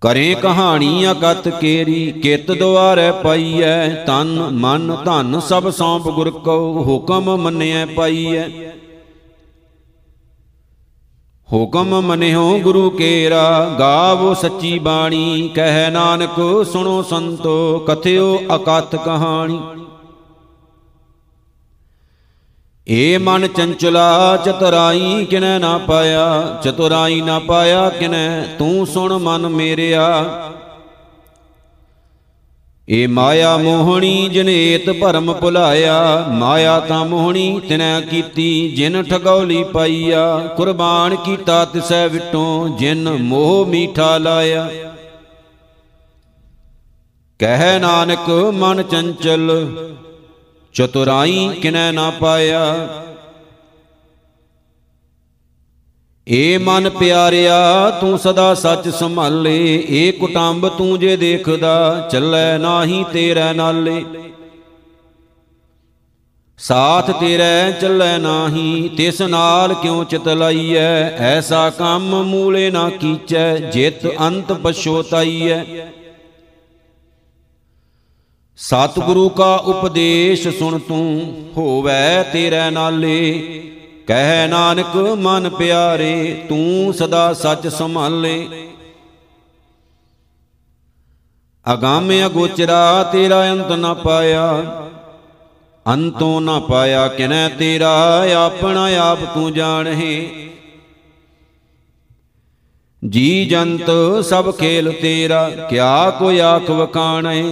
[0.00, 7.36] ਕਰੇ ਕਹਾਣੀ ਅਗਤ ਕੇਰੀ ਕਿਤ ਦੁਆਰੈ ਪਾਈਐ, ਤਨ ਮਨ ਧਨ ਸਭ ਸੌਂਪ ਗੁਰ ਕੋ ਹੁਕਮ
[7.36, 8.48] ਮੰਨਿਐ ਪਾਈਐ।
[11.52, 19.60] ਹੁਕਮ ਮਨਿਓ ਗੁਰੂ ਕੇਰਾ, ਗਾਵੋ ਸੱਚੀ ਬਾਣੀ, ਕਹਿ ਨਾਨਕ ਸੁਣੋ ਸੰਤੋ, ਕਥਿਓ ਅਕਥ ਕਹਾਣੀ।
[22.88, 30.24] ਏ ਮਨ ਚੰਚਲਾ, ਚਤੁਰਾਈ ਕਿਨੈ ਨਾ ਪਾਇਆ, ਚਤੁਰਾਈ ਨਾ ਪਾਇਆ ਕਿਨੈ, ਤੂੰ ਸੁਣ ਮਨ ਮੇਰਿਆ।
[32.88, 41.16] ਏ ਮਾਇਆ ਮੋਹਣੀ ਜਨੇਤ ਭਰਮ ਭੁਲਾਇਆ, ਮਾਇਆ ਤਾਂ ਮੋਹਣੀ ਤਿਨੈ ਕੀਤੀ, ਜਿਨ ਠਗੌਲੀ ਪਾਈਆ, ਕੁਰਬਾਨ
[41.16, 44.68] ਕੀਤਾ ਤਿਸੈ ਵਿਟੋਂ, ਜਿਨ ਮੋਹ ਮੀਠਾ ਲਾਇਆ।
[47.38, 49.50] ਕਹਿ ਨਾਨਕ ਮਨ ਚੰਚਲ,
[50.74, 52.88] ਚਤੁਰਾਈ ਕਿਨੈ ਨਾ ਪਾਇਆ
[56.28, 63.52] ਏ ਮਨ ਪਿਆਰਿਆ, ਤੂੰ ਸਦਾ ਸੱਚ ਸੰਭਾਲੇ। ਏ ਕੁਟੰਬ, ਤੂੰ ਜੇ ਦੇਖਦਾ, ਚੱਲੈ ਨਾਹੀ ਤੇਰੇ
[63.52, 64.04] ਨਾਲੇ।
[66.58, 74.06] ਸਾਥ ਤੇਰੇ, ਚੱਲੈ ਨਾਹੀ, ਤਿਸ ਨਾਲ ਕਿਉ ਚਿਤ ਲਾਈਐ ਐਸਾ ਕੰਮ ਮੂਲੇ ਨਾ ਕੀਚੈ, ਜਿਤ
[74.20, 75.64] ਅੰਤ ਪਛੋਤਾਈਐ
[78.58, 83.42] ਸਤਿਗੁਰੂ ਕਾ ਉਪਦੇਸ਼ ਸੁਣ ਤੂੰ, ਹੋਵੈ ਤੇਰੇ ਨਾਲੇ।
[84.06, 88.68] ਕਹਿ ਨਾਨਕ, ਮਨ ਪਿਆਰੇ, ਤੂੰ ਸਦਾ ਸੱਚ ਸੰਭਾਲੇ।
[91.72, 94.46] ਅਗੰਮ ਅਗੋਚਰਾ, ਤੇਰਾ ਅੰਤ ਨਾ ਪਾਇਆ।
[95.86, 97.94] ਅੰਤੋਂ ਨਾ ਪਾਇਆ ਕਿਨੈ ਤੇਰਾ,
[98.38, 100.26] ਆਪਣਾ ਆਪ ਤੂੰ ਜਾਣਹਿ।
[103.08, 103.90] ਜੀ ਜੰਤ
[104.24, 107.42] ਸਭ ਖੇਲ ਤੇਰਾ, ਕਿਆ ਕੋਈ ਆਖ ਵਕਾਣੈ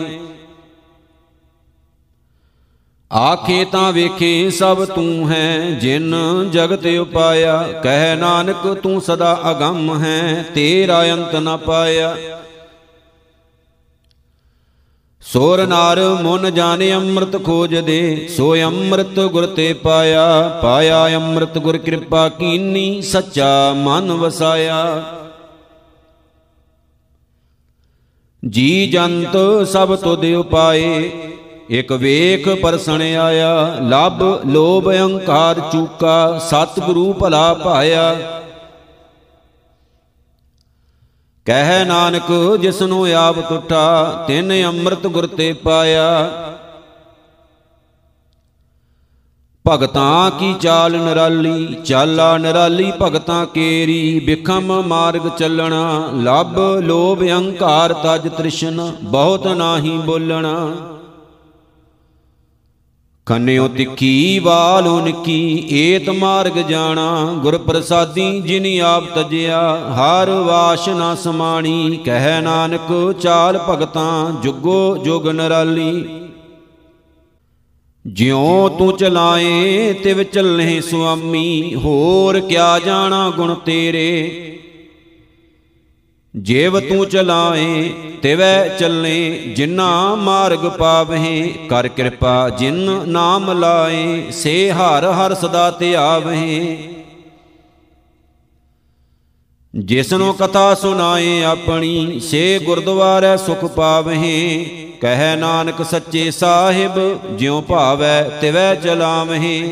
[3.14, 6.14] ਆਖੇ ਤਾਂ ਵੇਖੇ ਸਭ ਤੂੰ ਹੈ, ਜਿਨ
[6.52, 12.16] ਜਗਤ ਉਪਾਇਆ। ਕਹਿ ਨਾਨਕ ਤੂੰ ਸਦਾ ਅਗੰਮ ਹੈ, ਤੇਰਾ ਅੰਤ ਨ ਪਾਇਆ।
[15.22, 20.26] ਸੋਰ ਨਾਰ ਮਨ ਜਾਣੇ ਅੰਮ੍ਰਿਤ ਖੋਜ ਦੇ ਸੋ ਅੰਮ੍ਰਿਤ ਗੁਰ ਤੇ ਪਾਇਆ।
[20.62, 25.04] ਪਾਇਆ ਅੰਮ੍ਰਿਤ ਗੁਰ ਕਿਰਪਾ ਕੀਨੀ, ਸੱਚਾ ਮਨ ਵਸਾਇਆ।
[28.42, 29.36] ਜੀ ਜੰਤ
[29.68, 31.10] ਸਭ ਤੁਧ ਉਪਾਏ
[31.70, 38.16] ਇਕ ਵੇਖ ਪਰਸਣ ਆਇਆ, ਲਬ ਲੋਭ ਅਹੰਕਾਰ ਚੂਕਾ, ਸਤਿਗੁਰੂ ਭਲਾ ਭਾਇਆ।
[41.46, 46.30] ਕਹਿ ਨਾਨਕ, ਜਿਸਨੂੰ ਆਪ ਟੁੱਟਾ, ਤਿਨ ਅੰਮ੍ਰਿਤ ਗੁਰ ਤੇ ਪਾਇਆ।
[49.68, 58.28] ਭਗਤਾਂ ਕੀ ਚਾਲ ਨਿਰਾਲੀ, ਚਾਲਾ ਨਿਰਾਲੀ ਭਗਤਾਂ ਕੇਰੀ, ਬਿਖਮ ਮਾਰਗ ਚੱਲਣਾ ਲੱਭ ਲੋਭ ਅਹੰਕਾਰ ਤਜ
[58.28, 60.72] ਤ੍ਰਿਸ਼ਨ, ਬਹੁਤ ਨਾਹੀ ਬੋਲਣਾ।
[63.26, 69.60] ਕੰਨਿਓ ਤਿੱਖੀ ਵਾਲੋ ਨਿੱਕੀ ਏਤ ਮਾਰਗ ਜਾਣਾ ਗੁਰ ਪ੍ਰਸਾਦੀ ਜਿਨੀ ਆਪ ਤਜਿਆ,
[69.94, 76.04] ਹਰ ਵਾਸ਼ਨਾ ਸਮਾਣੀ, ਕਹਿ ਨਾਨਕ ਚਾਲ ਭਗਤਾਂ, ਜੁਗੋ ਜੁਗ ਨਰਾਲੀ।
[78.06, 84.53] ਜਿਉ ਤੂੰ ਚਲਾਏ, ਤਿਵ ਚੱਲੇ ਸੁਆਮੀ, ਹੋਰ ਕਿਆ ਜਾਣਾ ਗੁਣ ਤੇਰੇ।
[86.36, 87.88] ਜੇਵ ਤੂੰ ਚਲਾਏ,
[88.22, 96.76] ਤਿਵੈ ਚੱਲੇ, ਜਿਨਾ ਮਾਰਗ ਪਾਵਹਿ, ਕਰ ਕਿਰਪਾ ਜਿਨ ਨਾਮ ਲਾਏ, ਸੇ ਹਰ ਹਰ ਸਦਾ ਧਿਆਵਹਿ
[99.74, 104.64] ਜਿਸਨੂੰ ਕਥਾ ਸੁਨਾਏ ਆਪਣੀ, ਸੇ ਗੁਰਦੁਆਰੇ ਸੁਖ ਪਾਵਹਿ।
[105.00, 109.62] ਕਹਿ ਨਾਨਕ ਸੱਚੇ ਸਾਹਿਬ, ਜਿਉ ਭਾਵੈ ਤਿਵੈ ਚਲਾਵਹਿ।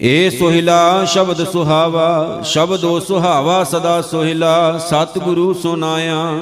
[0.00, 6.40] ਏ ਸੋਹਿਲਾ ਸ਼ਬਦ ਸੁਹਾਵਾ, ਸ਼ਬਦੋ ਸੁਹਾਵਾ ਸਦਾ ਸੋਹਿਲਾ, ਸਤਿਗੁਰੂ ਸੁਨਾਇਆ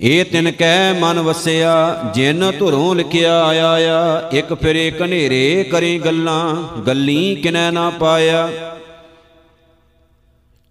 [0.00, 7.34] ਏ ਤਿਨ ਕੈ ਮਨ ਵਸਿਆ, ਜਿਨ ਧੁਰੋਂ ਲਿਖਿਆ ਆਇਆ, ਇੱਕ ਫਿਰੇ ਕਨੇਰੇ ਕਰੀ ਗੱਲਾਂ, ਗੱਲੀ
[7.34, 8.48] ਕਿਨੈ ਨਾ ਪਾਇਆ।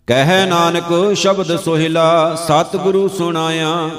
[0.07, 3.89] ਕਹਿ ਨਾਨਕ ਸ਼ਬਦ ਸੋਹਿਲਾ, ਸਤਿਗੁਰੂ ਸੁਨਾਇਆ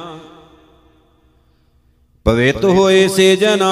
[2.29, 3.69] ਪਵਿੱਤ ਹੋਏ ਸੇ ਜਨਾ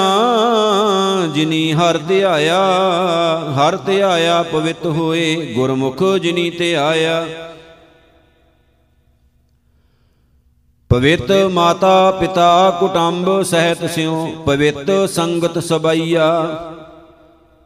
[1.34, 2.60] ਜਿਨੀ ਹਰ ਧਿਆਇਆ
[3.56, 7.26] ਹਰ ਧਿਆਇਆ ਪਵਿੱਤ ਹੋਏ ਗੁਰਮੁਖ ਜਿਨੀ ਧਿਆਇਆ
[10.90, 16.30] ਪਵਿੱਤ ਮਾਤਾ ਪਿਤਾ ਕੁਟੰਬ ਸਹਿਤ ਸਿਉ ਪਵਿੱਤ ਸੰਗਤ ਸਬਈਆ।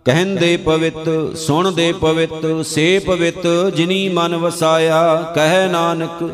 [0.07, 6.29] ਕਹਿੰਦੇ ਪਵਿੱਤ ਸੁਣਦੇ ਪਵਿੱਤ ਸੇ ਪਵਿੱਤ ਜਿਨੀ ਮਨ ਵਸਾਇਆ। ਕਹਿ ਨਾਨਕ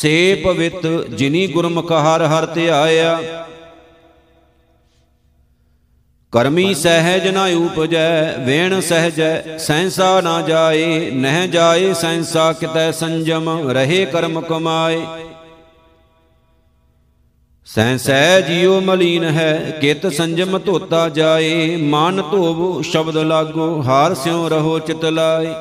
[0.00, 3.18] ਸੇ ਪਵਿੱਤ ਜਿਨੀ ਗੁਰਮੁਖ ਹਰ ਹਰ ਧਿਆਇਆ
[6.32, 14.04] ਕਰਮੀ ਸਹਿਜ ਨਾ ਉਪਜੈ, ਵੇਣ ਸਹਿਜੈ, ਸੈਂਸਾ ਨਾ ਜਾਏ, ਨਹਿ ਜਾਏ, ਸੈਂਸਾ ਕਿਤੈ ਸੰਜਮ, ਰਹੇ
[14.04, 15.02] ਕਰਮ ਕਮਾਏ।
[17.66, 24.78] ਸੈਂਸੈ ਜਿਉ ਮਲੀਨ ਹੈ, ਕਿਤ ਸੰਜਮ ਧੋਤਾ ਜਾਏ, ਮਨ ਧੋਵ, ਸ਼ਬਦ ਲਾਗੋ, ਹਾਰ ਸਿਉ ਰਹੋ
[24.78, 25.54] ਚਿਤ ਲਾਏ।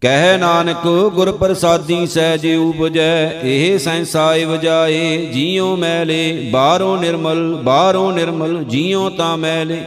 [0.00, 8.64] ਕਹਿ ਨਾਨਕ ਗੁਰ ਪ੍ਰਸਾਦੀ ਸਹਿਜ ਉਪਜੈ, ਇਹ ਸੈਂਸਾਇ ਵਜਾਏ ਜੀਉ ਮੈਲੇ, ਬਾਹਰੋਂ ਨਿਰਮਲ ਬਾਹਰੋਂ ਨਿਰਮਲ,
[8.64, 9.84] ਜੀਉ ਤਾਂ ਮੈਲੇ।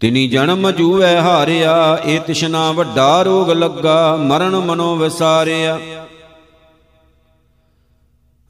[0.00, 5.78] ਤਿਨੀ ਜਨਮ ਜੂਐ ਹਾਰਿਆ, ਏ ਤਿਸ਼ਨਾ ਵੱਡਾ ਰੋਗ ਲੱਗਾ, ਮਰਨ ਮਨੋ ਵਿਸਾਰਿਆ।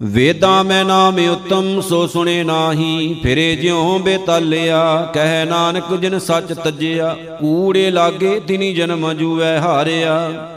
[0.02, 7.16] ਵੇਦਾਂ ਮੈਂ ਨਾਮ ਉਤਮ, ਸੋ ਸੁਣੇ ਨਾਹੀ, ਫਿਰੇ ਜਿਉ ਬੇਤਾਲਿਆ, ਕਹਿ ਨਾਨਕ ਜਿਨ ਸੱਚ ਤਜਿਆ,
[7.40, 10.48] ਕੂੜੇ ਲਾਗੇ ਤਿਨੀ ਜਨਮ ਜੂਐ ਹਾਰਿਆ।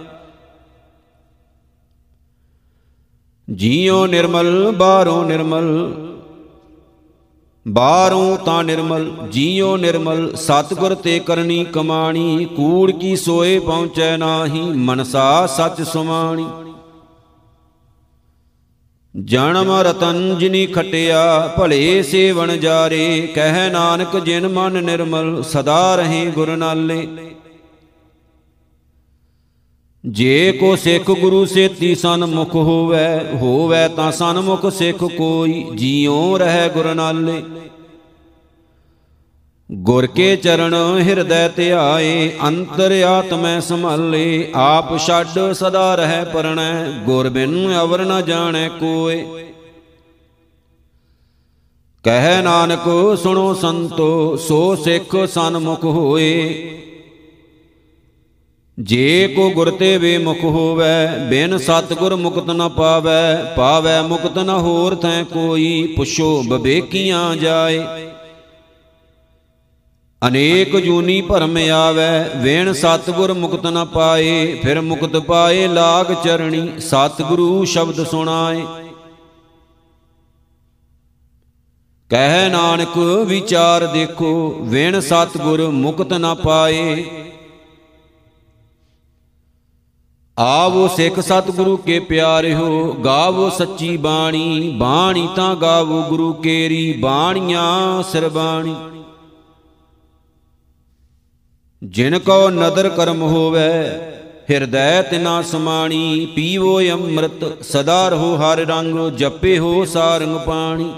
[3.54, 5.94] ਜੀਉ ਨਿਰਮਲ, ਬਾਹਰੋਂ ਨਿਰਮਲ,
[7.68, 15.48] ਬਾਹਰੋਂ ਤਾਂ ਨਿਰਮਲ, ਜੀਉ ਨਿਰਮਲ, ਸਤਗੁਰ ਤੇ ਕਰਨੀ ਕਮਾਣੀ, ਕੂੜ ਕੀ ਸੋਏ ਪਹੁੰਚੈ ਨਾਹੀ, ਮਨਸਾ
[15.48, 16.46] ਸੱਚ ਸੁਮਾਣੀ।
[19.16, 26.58] ਜਨਮ ਰਤਨ ਜਿਨੀ ਖਟਿਆ, ਭਲੇ ਸੇਵਨ ਜਾਰੇ, ਕਹਿ ਨਾਨਕ ਜਿਨ ਮਨ ਨਿਰਮਲ, ਸਦਾ ਰਹੇ ਗੁਰ
[26.58, 27.08] ਨਾਲੇ।
[30.06, 32.98] ਜੇ ਕੋ ਸਿੱਖ ਗੁਰੂ ਸੇਤੀ ਸਨਮੁਖ ਹੋਵੇ
[33.34, 37.44] ਹੋਵੇ ਤਾਂ ਸਨਮੁਖ ਸਿੱਖ ਕੋਈ, ਜੀਉ ਰਹਿ ਗੁਰ ਨਾਲੇ।
[39.74, 47.80] ਗੁਰ ਕੇ ਚਰਨ ਹਿਰਦੈ ਧਿਆਏ, ਅੰਤਰ ਆਤਮੈ ਸੰਭਾਲੇ, ਆਪ ਛੱਡ ਸਦਾ ਰਹਿ ਪਰਣੈ, ਗੁਰ ਬਿਨ
[47.82, 49.26] ਅਵਰ ਨ ਜਾਣੈ ਕੋਏ।
[52.04, 56.54] ਕਹਿ ਨਾਨਕ, ਸੁਣੋ ਸੰਤੋ, ਸੋ ਸਿੱਖ ਸਨਮੁਖ ਹੋਏ।
[58.80, 64.50] ਜੇ ਕੋ ਗੁਰ ਤੇ ਵੇ ਮੁਖ ਹੋਵੇ, ਬਿਨ ਸਤਗੁਰ ਮੁਕਤ ਨ ਪਾਵੇ ਪਾਵੇ ਮੁਕਤ ਨ
[64.50, 68.11] ਹੋਰ ਥੈ ਕੋਈ, ਪੁੱਛੋ ਬਵੇਕੀਆਂ ਜਾਏ।
[70.28, 77.66] ਅਨੇਕ ਜੂਨੀ ਭਰਮ ਆਵੇ, ਵੇਣ ਸਤਗੁਰ ਮੁਕਤ ਨ ਪਾਏ, ਫਿਰ ਮੁਕਤ ਪਾਏ ਲਾਗ ਚਰਣੀ, ਸਤਗੁਰੂ
[77.66, 78.66] ਸ਼ਬਦ ਸੁਣਾਏ।
[82.10, 87.06] ਕਹਿ ਨਾਨਕ, ਵਿਚਾਰ ਦੇਖੋ, ਵੇਣ ਸਤਗੁਰ ਮੁਕਤ ਨ ਪਾਏ।
[90.40, 98.76] ਆਵੋ ਸਿੱਖ ਸਤਿਗੁਰੂ ਕੇ ਪਿਆਰਿਓ, ਗਾਵੋ ਸੱਚੀ ਬਾਣੀ ਬਾਣੀ ਤਾਂ ਗਾਵੋ ਗੁਰੂ ਕੇਰੀ, ਬਾਣੀਆਂ ਸਰਬਾਣੀ
[101.84, 103.70] ਜਿਨ ਕੋ ਨਦਰ ਕਰਮ ਹੋਵੇ,
[104.50, 110.92] ਹਿਰਦੈ ਤਿਨਾ ਸਮਾਣੀ, ਪੀਵੋ ਅੰਮ੍ਰਿਤ, ਸਦਾ ਰਹੋ ਹਰ ਰੰਗ, ਜਪੇ ਹੋ ਸਾਰੰਗ ਪਾਣੀ।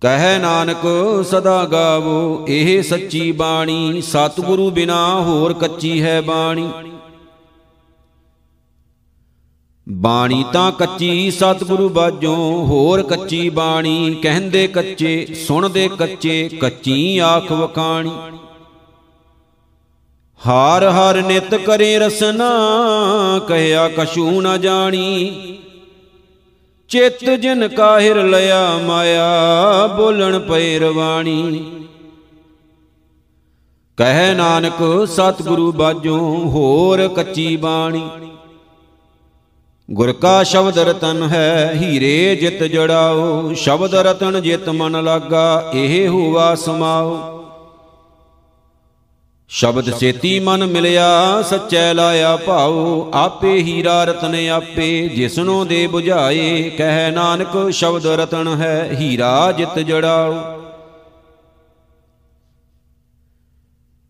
[0.00, 0.86] ਕਹੈ ਨਾਨਕ,
[1.24, 6.70] ਸਦਾ ਗਾਵੋ, ਇਹ ਸੱਚੀ ਬਾਣੀ, ਸਤਿਗੁਰੂ ਬਿਨਾ ਹੋਰ ਕੱਚੀ ਹੈ ਬਾਣੀ।
[9.88, 18.10] ਬਾਣੀ ਤਾਂ ਕੱਚੀ ਸਤਿਗੁਰੂ ਬਾਝੋਂ, ਹੋਰ ਕੱਚੀ ਬਾਣੀ, ਕਹਿੰਦੇ ਕੱਚੇ, ਸੁਣਦੇ ਕੱਚੇ, ਕੱਚੀ ਆਖ ਵਕਾਣੀ
[20.46, 22.50] ਹਾਰ ਹਰ ਨਿਤ ਕਰੇ ਰਸਨਾ,
[23.48, 25.32] ਕਹਿਆ ਕਛੂ ਨ ਜਾਣੀ।
[26.88, 29.26] ਚਿੱਤ ਜਿਨ ਕਾਹਿਰ ਲਿਆ ਮਾਇਆ,
[29.86, 31.62] ਬੋਲਣ ਪਏ ਰਵਾਣੀ।
[33.96, 38.08] ਕਹਿ ਨਾਨਕ, ਸਤਿਗੁਰੂ ਬਾਝੋਂ ਹੋਰ ਕੱਚੀ ਬਾਣੀ।
[39.90, 46.54] ਗੁਰ ਕਾ ਸ਼ਬਦ ਰਤਨ ਹੈ, ਹੀਰੇ ਜਿਤ ਜੜਾਓ। ਸ਼ਬਦ ਰਤਨ ਜਿਤ ਮਨ ਲਾਗਾ, ਇਹ ਹੋਵਾ
[46.54, 47.34] ਸਮਾਓ।
[49.50, 57.10] ਸ਼ਬਦ ਸੇਤੀ ਮਨ ਮਿਲਿਆ ਸੱਚੈ ਲਾਇਆ ਭਾਉ ਆਪੇ ਹੀਰਾ ਰਤਨ ਆਪੇ ਜਿਸਨੋਂ ਦੇ 부ਝਾਏ ਕਹਿ
[57.10, 60.34] ਨਾਨਕ ਸ਼ਬਦ ਰਤਨ ਹੈ ਹੀਰਾ ਜਿਤ ਜੜਾਓ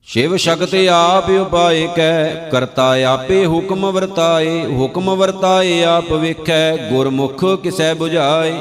[0.09, 7.92] ਸ਼ਿਵ ਸ਼ਕਤ ਆਪ ਉਪਾਏ ਕੈ ਕਰਤਾ ਆਪੇ ਹੁਕਮ ਵਰਤਾਏ ਹੁਕਮ ਵਰਤਾਏ ਆਪ ਵੇਖੈ ਗੁਰਮੁਖ ਕਿਸੈ
[7.94, 8.53] 부ਝਾਏ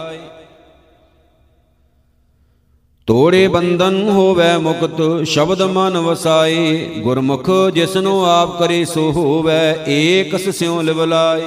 [3.08, 10.82] ਤੋੜੇ ਬੰਧਨ ਹੋਵੇ ਮੁਕਤ, ਸ਼ਬਦ ਮਨ ਵਸਾਏ, ਗੁਰਮੁਖ ਜਿਸਨੂੰ ਆਪ ਕਰੇ ਸੋ ਹੋਵੇ, ਏਕਸ ਸਿਉ
[10.82, 11.41] ਲਿਵਲਾਏ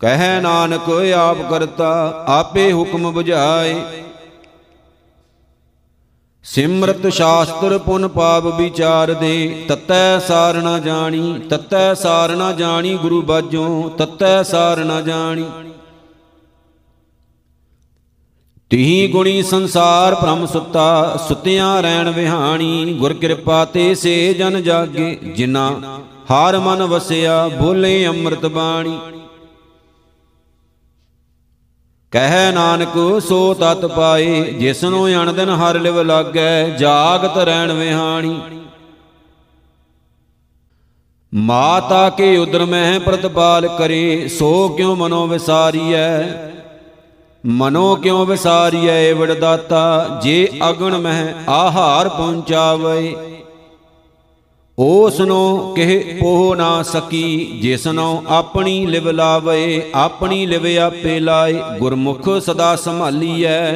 [0.00, 3.74] ਕਹੈ ਨਾਨਕ, ਆਪ ਕਰਤਾ, ਆਪੇ ਹੁਕਮ 부ਝਾਏ
[6.44, 13.22] ਸਿਮਰਤ ਸ਼ਾਸਤਰ ਪੁਨ ਪਾਪ ਵਿਚਾਰ ਦੇ, ਤਤੈ ਸਾਰ ਨ ਜਾਣੀ, ਤਤੈ ਸਾਰ ਨ ਜਾਣੀ ਗੁਰੂ
[13.22, 15.46] ਬਾਝੋਂ, ਤਤੈ ਸਾਰ ਨ ਜਾਣੀ।
[18.70, 25.70] ਤਿਹੀ ਗੁਣੀ ਸੰਸਾਰ ਭ੍ਰਮ ਸੁੱਤਾ, ਸੁਤਿਆਂ ਰਹਿਣ ਵਿਹਾਣੀ, ਗੁਰ ਕਿਰਪਾ ਤੇ ਸੇ ਜਨ ਜਾਗੇ ਜਿਨਾ
[26.30, 28.98] ਹਾਰ ਮਨ ਵਸਿਆ, ਬੋਲੇ ਅੰਮ੍ਰਿਤ ਬਾਣੀ।
[32.12, 38.40] ਕਹਿ ਨਾਨਕ, ਸੋ ਤਤ ਪਾਏ ਜਿਸਨੂੰ ਅਣ ਦਿਨ ਹਰ ਲਿਵ ਲਾਗੈ, ਜਾਗਤ ਰਹਿਣ ਵਿਹਾਣੀ।
[41.32, 46.22] ਮਾਤਾ ਕੇ ਉਦਰ ਮਹਿ ਪ੍ਰਤਪਾਲ ਕਰੇ, ਸੋ ਕਿਉ ਮਨੋ ਵਿਸਾਰੀਐ?
[47.46, 53.16] ਮਨੋ ਕਿਉ ਵਿਸਾਰੀਐ ਵਡਦਾਤਾ ਜੇ ਅਗਣ ਮਹਿ ਆਹਾਰ ਪਹੁੰਚਾਵੇ
[54.78, 62.28] ਉਸ ਨੂੰ ਕਿਹ ਪੋਹ ਨਾ ਸਕੀ। ਜਿਸਨੋ ਆਪਣੀ ਲਿਵ ਲਾਵੇ, ਆਪਣੀ ਲਿਵ ਆਪੇ ਲਾਏ। ਗੁਰਮੁਖ
[62.40, 63.74] ਸਦਾ ਸੰਭਾਲੀਐ।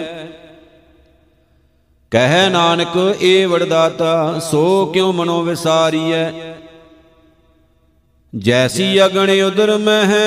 [2.11, 6.31] ਕਹਿ ਨਾਨਕ ਏ ਵਡਦਾਤਾ ਸੋ ਕਿਉ ਮਨੋ ਵਿਸਾਰੀਐ?
[8.37, 10.23] ਜੈਸੀ ਅਗਣ ਉਦਰ ਮਹਿ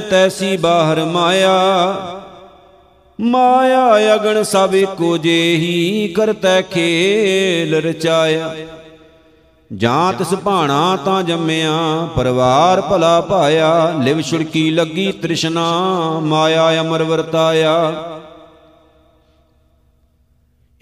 [0.00, 1.52] ਤੈਸੀ ਬਾਹਰ ਮਾਇਆ।
[3.20, 8.54] ਮਾਇਆ ਅਗਣ ਸਭ ਕੋ ਜੇਹੀ ਕਰਤੈ ਖੇਲ ਰਚਾਇਆ।
[9.76, 15.72] ਜਾਂ ਤਿਸ ਭਾਣਾ ਤਾਂ ਜੰਮਿਆ, ਪਰਿਵਾਰ ਭਲਾ ਪਾਇਆ ਲਿਵ ਛੁੜਕੀ ਲੱਗੀ ਤ੍ਰਿਸ਼ਨਾ,
[16.22, 17.92] ਮਾਇਆ ਅਮਰ ਵਰਤਾਇਆ।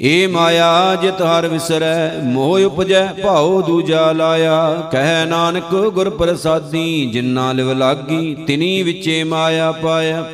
[0.02, 7.54] ਏ ਮਾਇਆ ਜਿਤ ਹਰ ਵਿਸਰੈ, ਮੋਹ ਉਪਜੈ, ਭਾਉ ਦੂਜਾ ਲਾਇਆ। ਕਹਿ ਨਾਨਕ ਗੁਰ ਪ੍ਰਸਾਦੀ ਜਿਨ੍ਹਾਂ
[7.54, 10.24] ਲਿਵ ਲਾਗੀ, ਤਿਨੀ ਵਿੱਚੇ ਮਾਇਆ ਪਾਇਆ।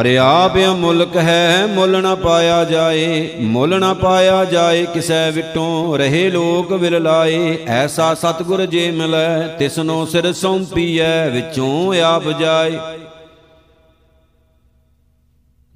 [0.00, 6.30] ਹਰਿ ਆਪ ਮੁਲਕ ਹੈ, ਮੁੱਲ ਨਾ ਪਾਇਆ ਜਾਏ, ਮੁੱਲ ਨਾ ਪਾਇਆ ਜਾਏ, ਕਿਸੈ ਵਿਟੋਂ ਰਹੇ
[6.30, 12.78] ਲੋਕ ਵਿਰ ਲਾਏ। ਐਸਾ ਸਤਗੁਰ ਜੇ ਮਿਲੈ, ਤਿਸਨੋ ਸਿਰ ਸੌਂਪੀਐ, ਵਿਚੋਂ ਆਪ ਜਾਏ।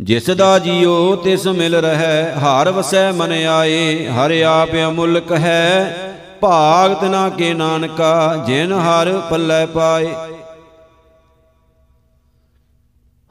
[0.00, 5.96] ਜਿਸ ਦਾ ਜੀਉ ਤਿਸ ਮਿਲ ਰਹਿ, ਹਾਰ ਵਸੈ ਮਨ ਆਏ। ਹਰਿ ਆਪ ਅਮੁਲਕ ਹੈ,
[6.40, 10.14] ਭਾਗਤ ਨਾ ਕੇ ਨਾਨਕਾ, ਜਿਨ ਹਰ ਪੱਲੇ ਪਾਏ।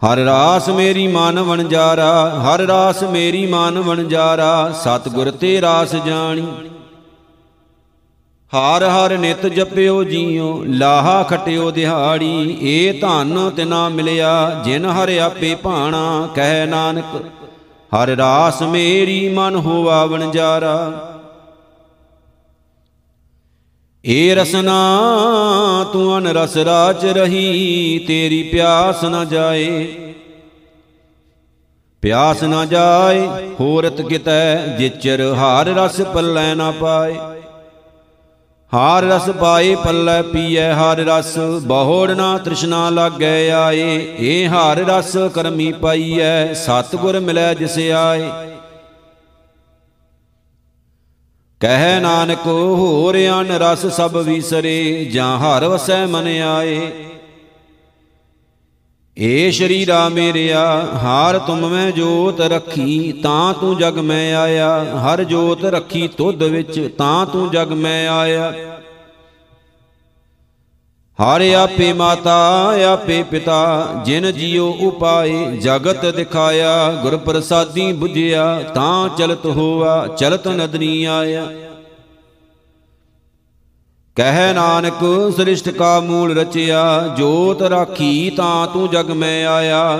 [0.01, 6.47] ਹਰ ਰਾਸ ਮੇਰੀ ਮਨ ਵਣਜਾਰਾ, ਹਰ ਰਾਸ ਮੇਰੀ ਮਨ ਵਣਜਾਰਾ, ਸਤਿਗੁਰ ਤੇ ਰਾਸ ਜਾਣੀ।
[8.55, 15.55] ਹਰ ਹਰ ਨਿਤ ਜਪਿਓ ਜੀਓ, ਲਾਹਾ ਖਟਿਓ ਦਿਹਾੜੀ, ਏ ਧਨ ਤਿਨਾ ਮਿਲਿਆ, ਜਿਨ ਹਰ ਆਪੇ
[15.55, 17.25] ਭਾਣਾ, ਕਹਿ ਨਾਨਕ,
[17.95, 21.09] ਹਰ ਰਾਸ ਮੇਰੀ ਮਨ ਹੋਵਾ ਵਣਜਾਰਾ।
[24.05, 24.75] ਏ ਰਸਨਾ,
[25.93, 29.87] ਤੂੰ ਅਨ ਰਸ ਰਾਚ ਰਹੀ, ਤੇਰੀ ਪਿਆਸ ਨਾ ਜਾਏ।
[32.01, 33.27] ਪਿਆਸ ਨਾ ਜਾਏ,
[33.59, 37.15] ਹੋਰਤ ਕਿਤੈ, ਜਿਚਰ ਹਾਰ ਰਸ ਪੱਲੇ ਨਾ ਪਾਏ।
[38.73, 45.17] ਹਾਰ ਰਸ ਪਾਏ, ਪੱਲੇ ਪੀਐ, ਹਾਰ ਰਸ। ਬਹੁੜ ਨਾ ਤ੍ਰਿਸ਼ਨਾ ਲਾਗੈ ਆਏ ਏ ਹਾਰ ਰਸ
[45.33, 48.29] ਕਰਮੀ ਪਾਈਐ, ਸਤਿਗੁਰ ਮਿਲੈ ਜਿਸ ਆਏ।
[51.61, 56.91] ਕਹਿ ਨਾਨਕ, ਹੋਰ ਅਨ ਰਸ ਸਭ ਵਿਸਰੇ, ਜਾਂ ਹਰ ਵਸੈ ਮਨ ਆਏ।
[59.17, 65.65] ਏ ਸ਼ਰੀਰਾ ਮੇਰਿਆ, ਹਾਰ ਤੁਮ ਮੈਂ ਜੋਤ ਰੱਖੀ, ਤਾਂ ਤੂੰ ਜਗ ਮੈਂ ਆਇਆ। ਹਰ ਜੋਤ
[65.65, 68.53] ਰੱਖੀ ਤੁਧ ਵਿੱਚ, ਤਾਂ ਤੂੰ ਜਗ ਮੈਂ ਆਇਆ।
[71.19, 79.45] ਹਰ ਆਪੇ ਮਾਤਾ, ਆਪੇ ਪਿਤਾ, ਜਿਨ ਜਿਉ ਉਪਾਏ, ਜਗਤ ਦਿਖਾਇਆ ਗੁਰ ਪ੍ਰਸਾਦੀ 부ਝਿਆ ਤਾਂ ਚਲਤ
[79.45, 81.47] ਹੋਆ, ਚਲਤ ਨਦਨੀ ਆਇਆ।
[84.15, 89.99] ਕਹਿ ਨਾਨਕ, ਸ੍ਰਿਸ਼ਟ ਕਾ ਮੂਲ ਰਚਿਆ, ਜੋਤ ਰਾਖੀ ਤਾਂ ਤੂੰ ਜਗ ਮੈਂ ਆਇਆ।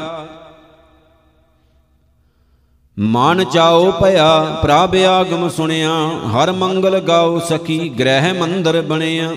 [3.00, 9.36] ਮਨ ਚਾਉ ਭਇਆ, ਪ੍ਰਭ ਆਗਮ ਸੁਣਿਆ, ਹਰ ਮੰਗਲ ਗਾਉ ਸਖੀ, ਗ੍ਰਹਿ ਮੰਦਰ ਬਣਿਆ।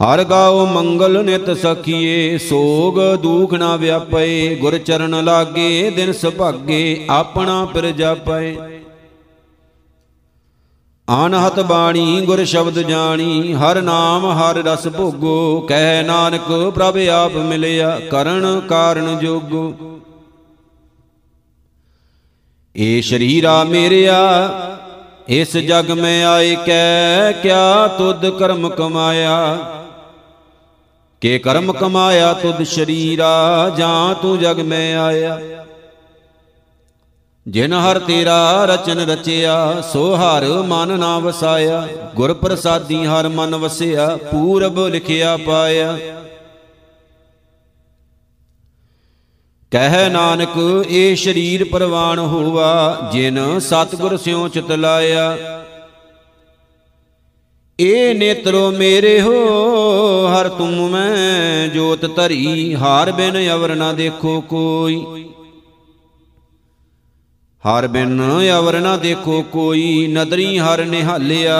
[0.00, 7.64] ਹਰ ਗਾਉ ਮੰਗਲ ਨਿਤ ਸਖੀਏ, ਸੋਗ ਦੂਖ ਨਾ ਵਿਆਪੇ ਗੁਰ ਚਰਨ ਲਾਗੇ, ਦਿਨ ਸੁਭਾਗੇ, ਆਪਣਾ
[7.64, 8.77] ਪਿਰ ਜਾਪੇ
[11.08, 18.00] ਅਨਹਤ ਬਾਣੀ, ਗੁਰ ਸ਼ਬਦ ਜਾਣੀ, ਹਰ ਨਾਮ, ਹਰ ਰਸ ਭੋਗੋ, ਕਹਿ ਨਾਨਕ ਪ੍ਰਭ ਆਪ ਮਿਲਿਆ,
[18.10, 19.74] ਕਰਨ ਕਾਰਨ ਜੋਗੋ।
[22.76, 24.18] ਏ ਸ਼ਰੀਰਾ ਮੇਰਿਆ,
[25.28, 29.58] ਇਸ ਜਗ ਮੈਂ ਆਏ ਕੈ ਕਿਆ ਤੁਧ ਕਰਮ ਕਮਾਇਆ?
[31.20, 35.40] ਕੇ ਕਰਮ ਕਮਾਇਆ ਤੁਧ ਸ਼ਰੀਰਾ, ਜਾਂ ਤੂੰ ਜਗ ਮੈਂ ਆਇਆ?
[37.48, 44.18] ਜਿਨ ਹਰ ਤੇਰਾ ਰਚਨ ਰਚਿਆ, ਸੋ ਹਰ ਮਨ ਨਾ ਵਸਾਇਆ। ਗੁਰ ਪ੍ਰਸਾਦੀ ਹਰ ਮਨ ਵਸਿਆ,
[44.30, 45.98] ਪੂਰਬ ਲਿਖਿਆ ਪਾਇਆ।
[49.70, 55.38] ਕਹਿ ਨਾਨਕ, ਇਹ ਸ਼ਰੀਰ ਪਰਵਾਨ ਹੋਵਾ, ਜਿਨ ਸਤਗੁਰ ਸਿਉ ਚਿਤ ਲਾਇਆ।
[57.80, 59.34] ਏ ਨੇਤਰੋ ਮੇਰੇ ਹੋ,
[60.26, 65.27] ਹਰ ਤੁਮ ਮੈਂ ਜੋਤ ਧਰੀ, ਹਾਰ ਬਿਨ ਅਵਰ ਨਾ ਦੇਖੋ ਕੋਈ।
[67.64, 68.20] ਹਰ ਬਿਨ
[68.58, 71.56] ਅਵਰ ਨਾ ਦੇਖੋ ਕੋਈ ਨਦਰੀ ਹਰ ਨਿਹਾਲਿਆ।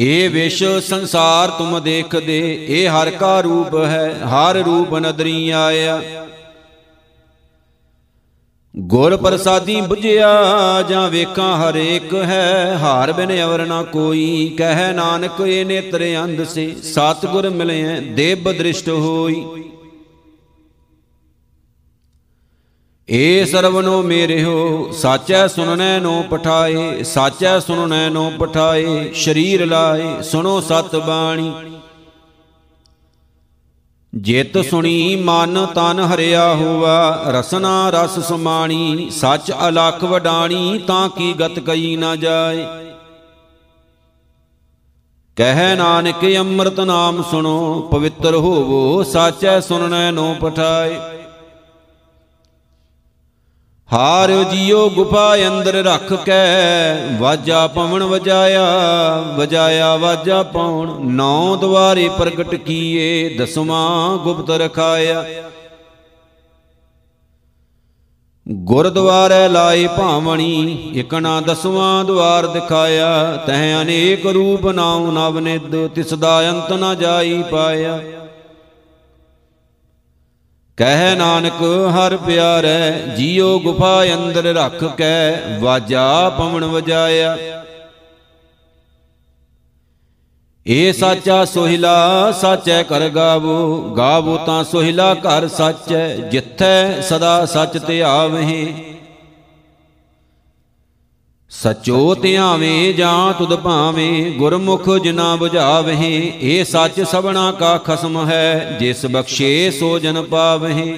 [0.00, 6.00] ਏ ਵਿਸ਼ ਸੰਸਾਰ ਤੁਮ ਦੇਖਦੇ, ਏ ਹਰ ਕਾ ਰੂਪ ਹੈ, ਹਰ ਰੂਪ ਨਦਰੀ ਆਇਆ।
[8.74, 15.64] ਗੁਰ ਪ੍ਰਸਾਦੀ 부ਝਿਆ ਜਾਂ ਵੇਖਾਂ ਹਰੇਕ ਹੈ, ਹਾਰ ਬਿਨ ਅਵਰ ਨਾ ਕੋਈ, ਕਹਿ ਨਾਨਕ ਏ
[15.64, 19.44] ਨੇਤਰ ਅੰਧ ਸੇ, ਸਤਗੁਰ ਮਿਲਿਆ ਦੇਵ ਦ੍ਰਿਸ਼ਟ ਹੋਈ।
[23.10, 30.96] ਏ ਸਰਵਨੋ ਮੇਰਿਓ, ਸਾਚੈ ਸੁਨਨੈ ਨੋ ਪਠਾਏ, ਸਾਚੈ ਸੁਨਨੈ ਨੋ ਪਠਾਏ, ਸ਼ਰੀਰ ਲਾਏ ਸੁਨੋ ਸਤ
[30.96, 31.52] ਬਾਣੀ।
[34.14, 41.58] ਜਿਤ ਸੁਣੀ ਮਨ ਤਨ ਹਰਿਆ ਹੋਵਾ, ਰਸਨਾ ਰਸ ਸਮਾਣੀ, ਸੱਚ ਅਲਖ ਵਡਾਣੀ, ਤਾਂ ਕੀ ਗਤ
[41.58, 42.66] ਕਈ ਨਾ ਜਾਏ।
[45.36, 51.00] ਕਹਿ ਨਾਨਕ ਅੰਮ੍ਰਿਤ ਨਾਮ ਸੁਣੋ, ਪਵਿੱਤਰ ਹੋਵੋ, ਸਾਚੈ ਸੁਨਨੈ ਨੋ ਪਠਾਏ।
[53.92, 56.32] ਹਾਰ ਜੀਓ ਗੁਫਾ ਅੰਦਰ ਰੱਖ ਕੇ,
[57.18, 58.64] ਵਾਜਾ ਪਵਨ ਵਜਾਇਆ
[59.36, 65.24] ਵਜਾਇਆ ਵਾਜਾ ਪਉਣ, ਨੌ ਦਵਾਰੇ ਪ੍ਰਗਟ ਕੀਏ, ਦਸਵਾਂ ਗੁਪਤ ਰਖਾਇਆ।
[68.48, 76.40] ਗੁਰਦੁਆਰੇ ਲਾਏ ਭਾਵਣੀ, ਇਕਣਾ ਦਸਵਾਂ ਦਵਾਰ ਦਿਖਾਇਆ ਤਹ ਅਨੇਕ ਰੂਪ ਨਾਉ ਨਵ ਨਿਦ ਤਿਸ ਦਾ
[76.50, 78.00] ਅੰਤ ਨ ਜਾਈ ਪਾਇਆ।
[80.78, 81.62] ਕਹਿ ਨਾਨਕ,
[81.94, 85.04] ਹਰ ਪਿਆਰੈ, ਜੀਉ ਗੁਫਾ ਅੰਦਰ ਰੱਖ ਕੇ
[85.60, 87.36] ਵਾਜਾ ਪਵਨ ਵਜਾਇਆ।
[90.66, 98.66] ਏ ਸਾਚਾ ਸੋਹਿਲਾ, ਸਾਚੈ ਕਰ ਗਾਵੋ ਗਾਵੋ ਤਾਂ ਸੋਹਿਲਾ ਘਰ ਸਾਚੈ, ਜਿੱਥੈ ਸਦਾ ਸੱਚ ਧਿਆਵਹਿ
[101.50, 109.06] ਸਚੋ ਧਿਆਵੇਂ ਜਾਂ ਤੁਧ ਭਾਵੇਂ, ਗੁਰਮੁਖ ਜਿਨਾ 부ਝਾਵਹਿ ਏ ਸੱਚ ਸਭਨਾ ਕਾ ਖਸਮ ਹੈ, ਜਿਸ
[109.06, 110.96] ਬਖਸ਼ੇ ਸੋ ਜਨ ਪਾਵਹਿ।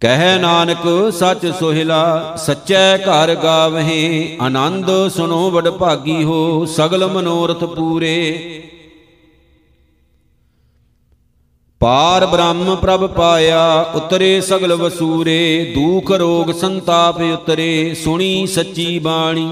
[0.00, 8.61] ਕਹਿ ਨਾਨਕ, ਸੱਚ ਸੋਹਿਲਾ, ਸੱਚੈ ਘਰ ਗਾਵਹਿ, ਆਨੰਦ ਸੁਨੋ ਵਡ ਭਾਗੀ ਹੋ, ਸਗਲ ਮਨੋਰਥ ਪੂਰੇ।
[11.82, 19.50] ਪਾਰ ਬ੍ਰਹਮ ਪ੍ਰਭ ਪਾਇਆ, ਉਤਰੇ ਸਗਲ ਵਸੂਰੇ, ਦੁਖ ਰੋਗ ਸੰਤਾਪ ਉਤਰੇ, ਸੁਣੀ ਸੱਚੀ ਬਾਣੀ।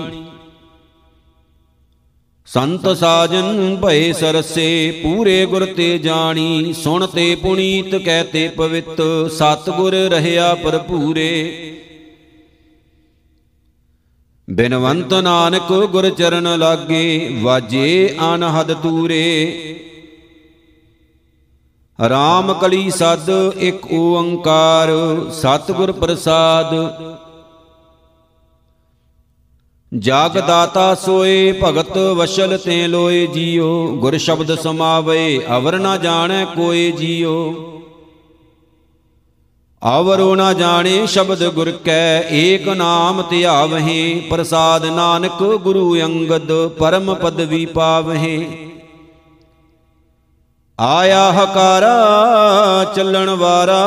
[2.47, 10.55] ਸੰਤ ਸਾਜਨ ਭਏ ਸਰਸੇ, ਪੂਰੇ ਗੁਰ ਤੇ ਜਾਣੀ, ਸੁਣ ਤੇ ਪੁਨੀਤ ਕਹਤੇ ਪਵਿੱਤ, ਸਤਗੁਰ ਰਹਿਆ
[10.55, 11.31] ਭਰਪੂਰੇ।
[14.51, 19.90] ਬਿਨਵੰਤ ਨਾਨਕ ਗੁਰ ਚਰਨ ਲਾਗੇ, ਵਾਜੇ ਅਨਹਦ ਤੂਰੇ
[22.09, 24.91] ਰਾਮ ਕਲੀ ਸਦ ਇੱਕ ਓੰਕਾਰ,
[25.33, 26.75] ਸਤਿਗੁਰ ਪ੍ਰਸਾਦ।
[29.99, 36.91] ਜਾਗ ਦਾਤਾ ਸੋਏ, ਭਗਤ ਵਸ਼ਲ ਤੇ ਲੋਏ ਜੀਓ, ਗੁਰ ਸ਼ਬਦ ਸਮਾਵੇ, ਅਵਰ ਨਾ ਜਾਣੈ ਕੋਏ
[36.91, 37.55] ਜੀਓ।
[39.83, 47.67] ਆਵਰੋ ਨਾ ਜਾਣੇ ਸ਼ਬਦ ਗੁਰ ਕੈ, ਏਕ ਨਾਮ ਧਿਆਵਹਿ, ਪ੍ਰਸਾਦ ਨਾਨਕ ਗੁਰੂ ਅੰਗਦ, ਪਰਮ ਪਦਵੀ
[47.67, 48.70] ਪਾਵਹਿ।
[50.81, 53.81] ਆਇਆ ਹਕਾਰਾ, ਚੱਲਣ ਵਾਰਾ,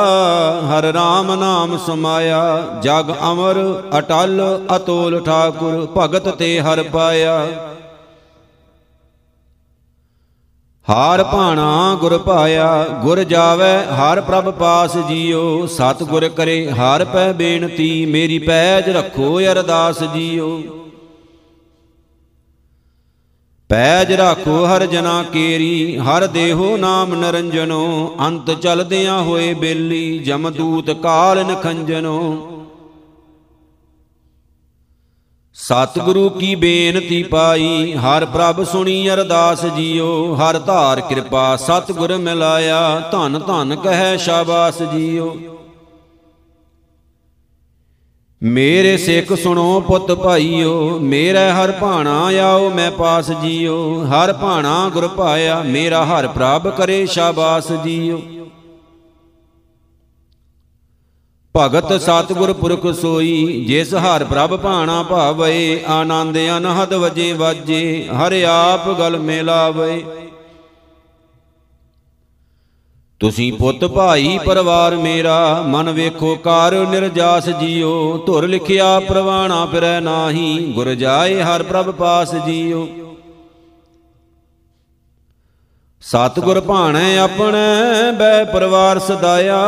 [0.69, 7.47] ਹਰ ਰਾਮ ਨਾਮ ਸਮਾਇਆ, ਜਗ ਅਮਰ, ਅਟਲ, ਅਤੋਲ ਠਾਕੁਰ, ਭਗਤ ਤੇ ਹਰ ਪਾਇਆ।
[10.89, 17.31] ਹਾਰ ਭਾਣਾ ਗੁਰ ਪਾਇਆ, ਗੁਰ ਜਾਵੇ, ਹਰ ਪ੍ਰਭ ਪਾਸ ਜੀਓ ਸਤ ਗੁਰ ਕਰੇ, ਹਰ ਪੈ
[17.31, 20.61] ਬੇਨਤੀ, ਮੇਰੀ ਪੈਜ ਰੱਖੋ, ਅਰਦਾਸ ਜੀਓ।
[23.69, 31.43] ਪੈਜ ਰੱਖੋ ਹਰ ਜਨਾ ਕੇਰੀ, ਹਰ ਦੇਹੋ ਨਾਮ ਨਰੰਜਨੋ, ਅੰਤ ਚਲਦਿਆਂ ਹੋਏ ਬੇਲੀ ਜਮਦੂਤ ਕਾਲ
[31.45, 32.49] ਨਖੰਜਨੋ।
[35.55, 43.39] ਸਤਿਗੁਰੂ ਕੀ ਬੇਨਤੀ ਪਾਈ, ਹਰ ਪ੍ਰਭ ਸੁਣੀ ਅਰਦਾਸ ਜੀਓ, ਹਰ ਧਾਰ ਕਿਰਪਾ ਸਤਿਗੁਰ ਮਿਲਾਇਆ, ਧੰਨ
[43.39, 45.35] ਧੰਨ ਕਹੈ ਸ਼ਾਬਾਸ ਜੀਓ।
[48.43, 55.07] ਮੇਰੇ ਸਿੱਖ ਸੁਣੋ ਪੁੱਤ ਭਾਈਓ, ਮੇਰਾ ਹਰ ਭਾਣਾ ਆਓ, ਮੈਂ ਪਾਸ ਜੀਓ। ਹਰ ਭਾਣਾ ਗੁਰ
[55.07, 58.21] ਪਾਇਆ, ਮੇਰਾ ਹਰ ਪ੍ਰਭ ਕਰੇ ਸ਼ਾਬਾਸ ਜੀਓ।
[61.57, 68.89] ਭਗਤ ਸਤਿਗੁਰ ਪੁਰਖ ਸੋਈ, ਜਿਸ ਹਰ ਪ੍ਰਭ ਭਾਣਾ ਭਾਵੇ, ਆਨੰਦ ਅਨਹਦ ਵਜੇ ਵਾਜੇ, ਹਰ ਆਪ
[68.99, 70.03] ਗਲ ਮਿਲਾਵੇ।
[73.23, 80.73] ਤੁਸੀਂ ਪੁੱਤ ਭਾਈ ਪਰਿਵਾਰ ਮੇਰਾ, ਮਨ ਵੇਖੋ ਕਾਰ ਨਿਰਜਾਸ ਜੀਓ, ਧੁਰ ਲਿਖਿਆ ਪ੍ਰਵਾਣਾ ਫਿਰੈ ਨਾਹੀ,
[80.75, 82.87] ਗੁਰ ਜਾਏ ਹਰ ਪ੍ਰਭ ਪਾਸ ਜੀਓ।
[86.01, 89.61] ਸਤਿਗੁਰ ਭਾਣੈ ਆਪਣੇ ਬੈ ਪਰਿਵਾਰ ਸਦਾਇਆ,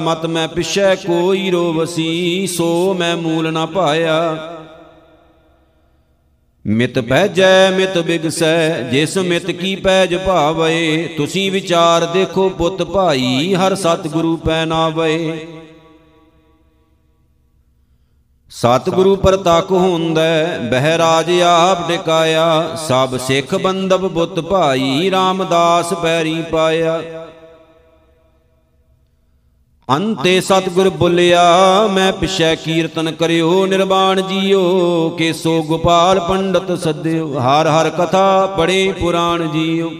[0.00, 4.18] ਮਤ ਮੈਂ ਪਿਛੈ ਕੋਈ ਰੋਵਸੀ, ਸੋ ਮੈਂ ਮੂਲ ਨਾ ਪਾਇਆ।
[6.68, 13.74] ਮਿਤ ਪਹਿਜੈ ਮਿਤ ਬਿਗਸੈ, ਜਿਸ ਮਿਤ ਕੀ ਪੈਜ ਭਾਵੇ, ਤੁਸੀਂ ਵਿਚਾਰ ਦੇਖੋ ਪੁੱਤ ਭਾਈ, ਹਰ
[13.74, 15.46] ਸਤਿਗੁਰੂ ਪੈ ਨਾਵੇ
[18.50, 20.22] ਸਤਿਗੁਰੂ ਪ੍ਰਤੱਖ ਹੁੰਦਾ
[20.70, 27.00] ਬਹਿ ਰਾਜ ਆਪ ਟਿਕਾਇਆ ਸਭ ਸਿੱਖ ਬੰਦਬ ਬੁੱਤ ਭਾਈ, ਰਾਮਦਾਸ ਪੈਰੀ ਪਾਇਆ।
[29.88, 31.42] ਅੰਤੇ ਸਤਿਗੁਰ ਬੁਲਿਆ,
[31.86, 39.46] ਮੈਂ ਪਿਛੈ ਕੀਰਤਨ ਕਰਿਓ, ਨਿਰਵਾਣ ਜੀਓ, ਕੇਸੋ ਗੋਪਾਲ ਪੰਡਤ ਸੱਦਿਓ, ਹਰ ਹਰ ਕਥਾ ਪੜੇ ਪੁਰਾਣ
[39.48, 39.90] ਜੀਓ।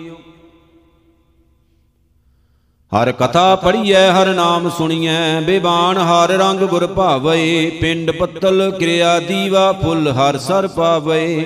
[2.92, 9.72] ਹਰ ਕਥਾ ਪੜੀਐ ਹਰ ਨਾਮ ਸੁਣੀਐ, ਬੇਬਾਨ ਹਰ ਰੰਗ ਗੁਰ ਭਾਵੇ, ਪਿੰਡ ਪੱਤਲ ਕਿਰਿਆ ਦੀਵਾ
[9.72, 11.44] ਫੁੱਲ ਹਰ ਸਰ ਪਾਵੇ।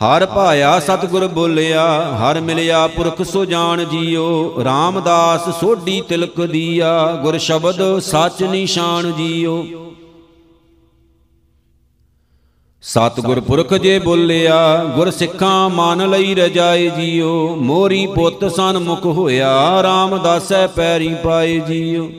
[0.00, 1.84] ਹਰ ਭਾਇਆ ਸਤਿਗੁਰ ਬੋਲਿਆ,
[2.16, 9.64] ਹਰ ਮਿਲਿਆ ਪੁਰਖ ਸੋ ਜਾਣ ਜੀਓ, ਰਾਮਦਾਸ ਸੋਢੀ ਤਿਲਕ ਦੀਆ, ਗੁਰ ਸ਼ਬਦ ਸੱਚ ਨਿਸ਼ਾਨ ਜੀਓ।
[12.82, 20.66] ਸਤਿਗੁਰ ਪੁਰਖ ਜੇ ਬੋਲਿਆ, ਗੁਰ ਸਿੱਖਾਂ ਮਨ ਲਈ ਰਜਾਏ ਜੀਓ, ਮੋਰੀ ਪੁੱਤ ਸਨਮੁਖ ਹੋਇਆ, ਰਾਮਦਾਸੈ
[20.66, 22.10] ਪੈਰੀ ਪਾਏ ਜੀਓ।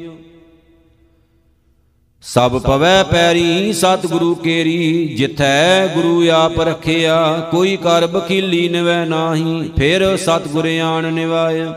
[2.27, 10.17] ਸਭ ਪਵੈ ਪੈਰੀ ਸਤਿਗੁਰੂ ਕੇਰੀ, ਜਿਥੈ ਗੁਰੂ ਆਪ ਰਖਿਆ, ਕੋਈ ਕਰ ਬਖੀਲੀ ਨਿਵੈ ਨਾਹੀ, ਫਿਰ
[10.17, 11.73] ਸਤਿਗੁਰ ਆਣ ਨਿਵਾਇਆ।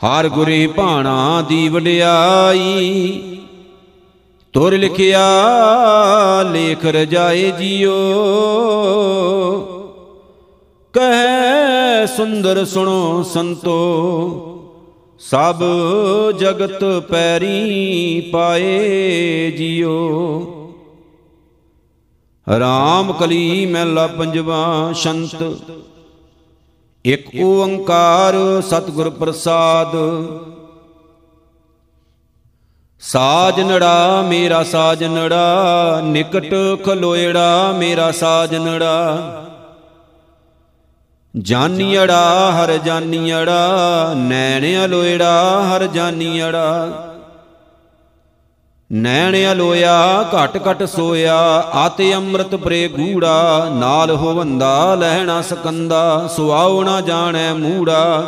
[0.00, 3.20] ਹਰ ਗੁਰੇ ਭਾਣਾ ਦੀ ਵਡਿਆਈ
[4.52, 5.28] ਤੁਰ ਲਿਖਿਆ,
[6.52, 7.96] ਲੇਖ ਰਜਾਏ ਜੀਓ।
[10.92, 14.47] ਕਹੈ ਸੁੰਦਰ ਸੁਣੋ ਸੰਤੋ
[15.20, 15.62] ਸਭ
[16.38, 19.94] ਜਗਤ ਪੈਰੀ ਪਾਏ ਜੀਓ
[22.58, 25.42] ਰਾਮ ਕਲੀ ਮਹਿਲਾ ਪੰਜਵਾ ਸ਼ੰਤ।
[27.04, 29.96] ਇਕ ਓੰਕਾਰ ਸਤਿਗੁਰ ਪ੍ਰਸਾਦ।
[33.00, 36.54] ਸਾਜਨੜਾ ਮੇਰਾ ਸਾਜਨੜਾ ਨਿਕਟ
[36.84, 38.96] ਖਲੋਇੜਾ ਮੇਰਾ ਸਾਜਨੜਾ
[41.42, 46.88] ਜਾਨੀੜਾ ਹਰ ਜਾਨੀੜਾ ਨੈਣ ਅਲੋਇੜਾ, ਹਰ ਜਾਨੀੜਾ
[48.92, 51.36] ਨੈਣ ਅਲੋਇਆ, ਘਟ ਘਟ ਸੋਇਆ,
[51.74, 58.22] ਆਤੇ ਅੰਮ੍ਰਿਤ ਪ੍ਰੇ ਗੂੜਾ, ਨਾਲ ਹੋਵੰਦਾ, ਲਹਿਣਾ ਸਕੰਦਾ, ਸੁਆਉ ਨਾ ਜਾਣੈ ਮੂੜਾ।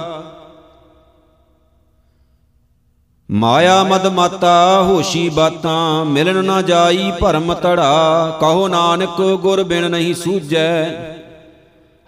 [3.30, 10.14] ਮਾਇਆ ਮਦ ਮਾਤਾ, ਹੋਸ਼ੀ ਬਾਤਾਂ, ਮਿਲਣ ਨਾ ਜਾਈ ਭਰਮ ਤੜਾ ਕਹੋ ਨਾਨਕ ਗੁਰ ਬਿਨ ਨਹੀਂ
[10.14, 10.90] ਸੂਝੈ।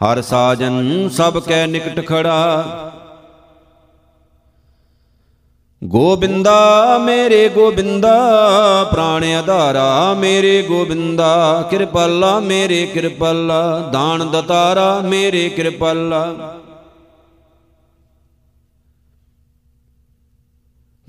[0.05, 2.65] ਹਰ ਸਾਜਨ ਸਭ ਕੈ ਨਿਕਟ ਖੜਾ।
[5.85, 8.15] ਗੋਬਿੰਦਾ ਮੇਰੇ ਗੋਬਿੰਦਾ,
[8.93, 16.35] ਪ੍ਰਾਣ ਆਧਾਰਾ ਮੇਰੇ ਗੋਬਿੰਦਾ, ਕਿਰਪਾਲਾ ਮੇਰੇ ਕਿਰਪਾਲਾ, ਦਾਨ ਦਤਾਰਾ ਮੇਰੇ ਕਿਰਪਾਲਾ।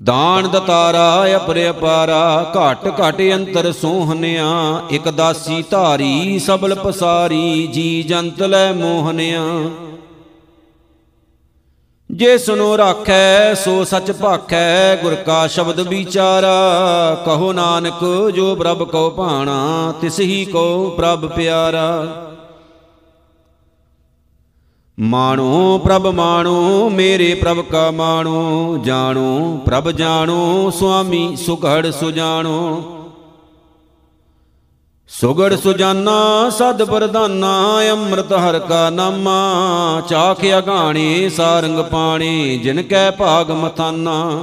[0.02, 4.48] ਦਾਨ ਦਤਾਰਾ ਅਪਰੇ ਅਪਾਰਾ ਘਟ ਘਟ ਅੰਤਰ ਸੋਹਨਿਆ,
[4.91, 9.41] ਇਕ ਦਾਸੀ ਧਾਰੀ ਸਬਲ ਪਸਾਰੀ, ਜੀ ਜੰਤ ਲੈ ਮੋਹਨਿਆ।
[12.12, 16.58] ਜੇ ਸੁਨੋ ਰਾਖੈ, ਸੋ ਸਚ ਭਾਖੈ, ਗੁਰ ਕਾ ਸ਼ਬਦ ਵਿਚਾਰਾ।
[17.26, 22.08] ਕਹੋ ਨਾਨਕ, ਜੋ ਪ੍ਰਭ ਕੋ ਭਾਣਾ, ਤਿਸ ਹੀ ਕੋ ਪ੍ਰਭ ਪਿਆਰਾ।
[25.00, 32.84] ਮਾਣੋ ਪ੍ਰਭ ਮਾਣੋ, ਮੇਰੇ ਪ੍ਰਭ ਕਾ ਮਾਣੋ, ਜਾਣੋ ਪ੍ਰਭ ਜਾਣੋ, ਸੁਆਮੀ ਸੁਖੜ ਸੁਜਾਣੋ।
[35.08, 43.52] ਸੁਗੜ ਸੁਜਾਨਾ, ਸਦ ਬਰਦਾਨਾ ਅੰਮ੍ਰਿਤ ਹਰ ਕਾ ਨਾਮਾ, ਚਾਖ ਅਗਾਣੀ, ਸਾਰੰਗ ਪਾਣੀ, ਜਿਨ ਕੈ ਭਾਗ
[43.52, 44.41] ਮਥਾਨਾ।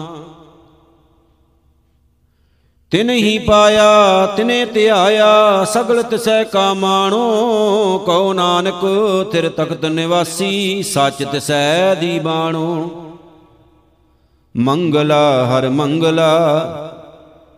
[2.93, 8.81] ਤਿਨ ਹੀ ਪਾਇਆ ਤਿਨੇ ਧਿਆਇਆ ਸਗਲ ਤਿਸੈ ਕਾ ਮਾਣੋ ਕਉ ਨਾਨਕ
[9.33, 12.91] ਥਿਰ ਤਖਤ ਨਿਵਾਸੀ ਸੱਚ ਤਿਸੈ ਦੀ ਬਾਣੋ
[14.57, 16.31] ਮੰਗਲਾ ਹਰ ਮੰਗਲਾ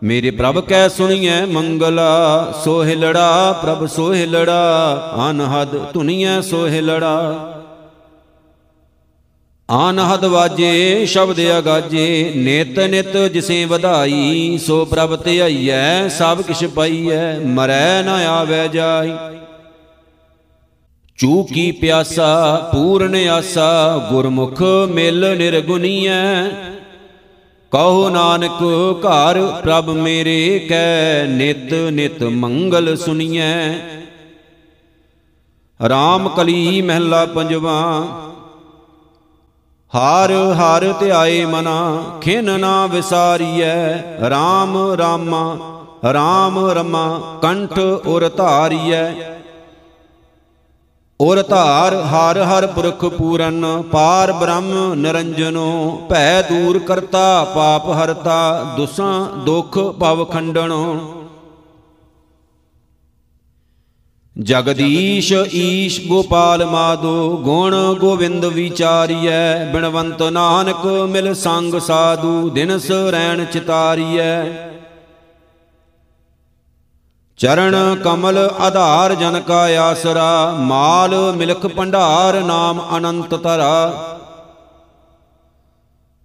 [0.02, 7.51] ਮੇਰੇ ਪ੍ਰਭ ਕੈ ਸੁਣੀਐ ਮੰਗਲਾ ਸੋਹਿ ਲੜਾ ਪ੍ਰਭ ਸੋਹਿ ਲੜਾ ਅਨਹਦ ਧੁਨੀਐ ਸੋਹਿ ਲੜਾ।
[9.72, 18.02] ਆਨਹਦ ਵਾਜੇ, ਸ਼ਬਦ ਅਗਾਜੇ, ਨਿਤ ਨਿਤ ਜਿਸੇ ਵਧਾਈ, ਸੋ ਪ੍ਰਭ ਧਿਆਈਐ ਸਭ ਕਿਛ ਪਾਈਐ, ਮਰੈ
[18.02, 19.12] ਨ ਆਵੈ ਜਾਈ।
[21.16, 26.48] ਚੂਕੀ ਪਿਆਸਾ, ਪੂਰਨ ਆਸਾ, ਗੁਰਮੁਖ ਮਿਲ ਨਿਰਗੁਨੀਐ।
[27.70, 28.62] ਕਹੋ ਨਾਨਕ,
[29.00, 33.72] ਘਰ ਪ੍ਰਭ ਮੇਰੇ ਕੈ, ਨਿਤ ਨਿਤ ਮੰਗਲ ਸੁਣੀਐ
[35.80, 38.02] RAM ਕਲੀ ਮਹਿਲਾ ਪੰਜਵਾ
[39.94, 43.92] ਹਰ ਹਰ ਧਿਆਏ ਮਨਾ, ਖਿਨ ਨਾ ਵਿਸਾਰੀਐ।
[44.28, 45.56] RAM ਰਾਮਾ
[46.04, 49.04] RAM ਰਮਾ, ਕੰਠ ਉਰ ਧਾਰੀਐ।
[51.20, 59.26] ਔਰ ਧਾਰ ਹਰ ਹਰ ਪੁਰਖ ਪੂਰਨ, ਪਾਰ ਬ੍ਰਹਮ ਨਿਰੰਜਨੋ। ਭੈ ਦੂਰ ਕਰਤਾ, ਪਾਪ ਹਰਤਾ, ਦੁਸਾਂ
[59.38, 60.96] ਦੁਖ ਭਵ ਖੰਡਣੋ
[64.36, 74.42] ਜਗਦੀਸ਼ ਈਸ਼ ਗੋਪਾਲ ਮਾਦੋ ਗੁਣ ਗੋਵਿੰਦ ਵਿਚਾਰੀਐ, ਬਿਨਵੰਤ ਨਾਨਕ ਮਿਲ ਸੰਗ ਸਾਧੂ, ਦਿਨਸ ਰੈਣ ਚਿਤਾਰੀਐ।
[77.36, 84.11] ਚਰਨ ਕਮਲ ਆਧਾਰ ਜਨ ਕਾ ਆਸਰਾ, ਮਾਲ ਮਿਲਖ ਭੰਡਾਰ ਨਾਮ ਅਨੰਤ ਤਰਾ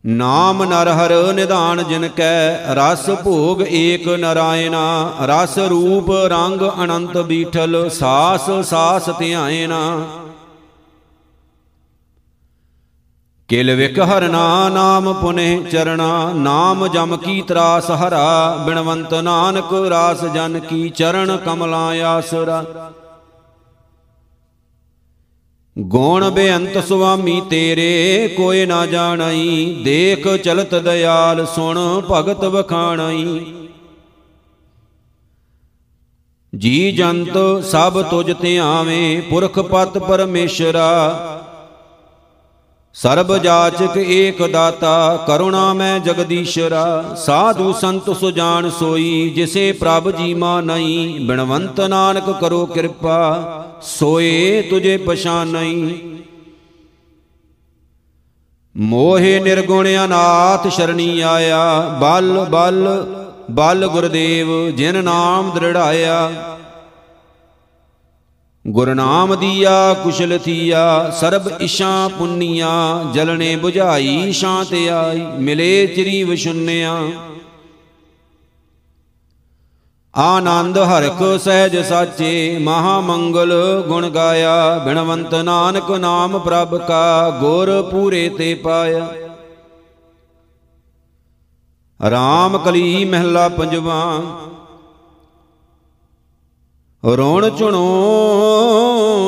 [0.08, 7.90] ਨਾਮ ਨਰ ਹਰ ਨਿਧਾਨ ਜਿਨ ਕੈ, ਰਸ ਭੋਗ ਏਕ ਨਰਾਇਣਾ, ਰਸ ਰੂਪ ਰੰਗ ਅਨੰਤ ਬੀਠਲ,
[7.90, 9.82] ਸਾਸ ਸਾਸ ਧਿਆਇਨਾ
[13.50, 20.60] ਕਿਲ ਵਿਕ ਹਰਨਾ ਨਾਮ ਪੁਨੇ ਚਰਣਾ, ਨਾਮ ਜਮ ਕੀ ਤਰਾਸ ਹਰਾ, ਬਿਨਵੰਤ ਨਾਨਕ ਰਾਸ ਜਨ
[20.60, 22.64] ਕੀ ਚਰਨ ਕਮਲਾਂ ਆਸਰਾ।
[25.80, 33.54] ਗੁਣ ਬੇਅੰਤ ਸੁਆਮੀ ਤੇਰੇ, ਕੋਈ ਨਾ ਜਾਣਈ। ਦੇਖ ਚਲਤ ਦਿਆਲ, ਸੁਣ ਭਗਤ ਵਖਾਣਈ।
[36.58, 41.37] ਜੀ ਜੰਤ ਸਭ ਤੁਜ ਧਿਆਵੇਂ, ਪੁਰਖ ਪਤ ਪਰਮੇਸ਼ਰਾ।
[42.98, 50.60] ਸਰਬ ਜਾਚਕ ਏਕ ਦਾਤਾ, ਕਰੁਣਾ ਮੈਂ ਜਗਦੀਸ਼ਰਾ, ਸਾਧੂ ਸੰਤ ਸੁਜਾਨ ਸੋਈ, ਜਿਸੇ ਪ੍ਰਭ ਜੀ ਮਾ
[50.62, 56.00] ਨਹੀਂ ਬਿਨਵੰਤ ਨਾਨਕ ਕਰੋ ਕਿਰਪਾ, ਸੋਏ ਤੁਝੇ ਪਛਾਨਈ
[58.76, 63.06] ਮੋਹਿ ਨਿਰਗੁਣ ਅਨਾਥ ਸ਼ਰਣੀ ਆਇਆ, ਬਲ ਬਲ
[63.52, 66.30] ਬਲ ਗੁਰਦੇਵ, ਜਿਨ ਨਾਮ ਦ੍ਰਿੜਾਇਆ
[68.70, 72.70] ਗੁਰਨਾਮ ਦੀਆ, ਕੁਸ਼ਲ ਥੀਆ, ਸਰਬ ਇਸ਼ਾ ਪੁੰਨੀਆ
[73.14, 76.98] ਜਲਨੇ 부ਝਾਈ ਸ਼ਾਂਤ ਆਈ, ਮਿਲੇ ਚਰੀ ਵਿਸ਼ੁੰਨਿਆ
[80.16, 83.54] ਆਨੰਦ ਹਰਖ ਸਹਿਜ ਸਾਚੇ ਮਹਾ ਮੰਗਲ
[83.88, 89.08] ਗੁਣ ਗਾਇਆ, ਬਿਨਵੰਤ ਨਾਨਕ ਨਾਮ ਪ੍ਰਭ ਕਾ, ਗੁਰ ਪੂਰੇ ਤੇ ਪਾਇਆ।
[92.00, 94.22] ਰਾਮ ਕਲੀ ਮਹਿਲਾ ਪੰਜਵਾ
[97.16, 97.84] ਰੋਣ ਚੁਣੋ,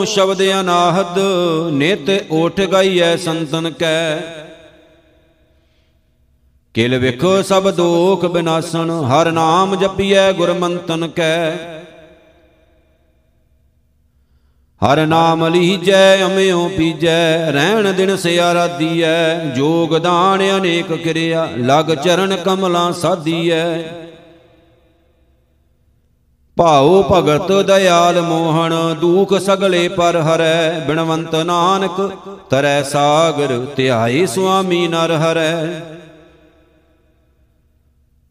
[0.07, 1.19] ਸ਼ਬਦ ਅਨਾਹਦ
[1.71, 4.15] ਨਿਤ ਉਠ ਗਈਐ ਸੰਤਨ ਕੈ।
[6.73, 11.51] ਕਿਲ ਵੇਖੋ ਸਭ ਦੋਖ ਬਿਨਾਸਨ ਹਰ ਨਾਮ ਜਪੀਐ ਗੁਰਮੰਤਨ ਕੈ।
[14.81, 22.35] ਹਰ ਨਾਮ ਲੀਜੈ ਅਮਿਓ ਪੀਜੈ, ਰਹਿਣ ਦਿਨ ਸਿਆਰਾ ਦੀਐ। ਜੋਗ ਦਾਨ ਅਨੇਕ ਕਿਰਿਆ, ਲਗ ਚਰਨ
[22.35, 23.81] ਕਮਲਾਂ ਸਾਧੀਐ।
[26.59, 32.11] ਭਾਉ ਭਗਤ ਦਇਆਲ ਮੋਹਣ, ਦੂਖ ਸਗਲੇ ਪਰ ਹਰੈ, ਬਿਨਵੰਤ ਨਾਨਕ
[32.49, 35.81] ਤਰੈ ਸਾਗਰ, ਧਿਆਈ ਸੁਆਮੀ ਨਰ ਹਰੈ।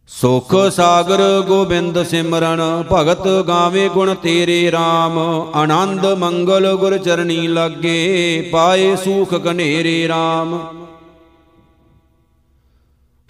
[0.08, 5.18] ਸੁਖ ਸਾਗਰ ਗੋਬਿੰਦ ਸਿਮਰਨ, ਭਗਤ ਗਾਵੇ ਗੁਣ ਤੇਰੇ RAM
[5.54, 10.58] ਆਨੰਦ ਮੰਗਲ ਗੁਰ ਚਰਣੀ ਲਾਗੇ, ਪਾਏ ਸੂਖ ਕਨੇਰੇ RAM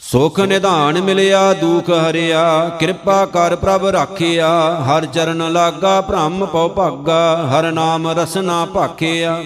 [0.00, 4.48] ਸੁਖ ਨਿਧਾਨ ਮਿਲਿਆ, ਦੁਖ ਹਰਿਆ, ਕਿਰਪਾ ਕਰ ਪ੍ਰਭ ਰਾਖਿਆ,
[4.82, 9.42] ਹਰ ਚਰਨ ਲਾਗਾ, ਭ੍ਰਮ ਪਉ ਭਾਗਾ, ਹਰ ਨਾਮ ਰਸਨਾ ਭਾਖਿਆ।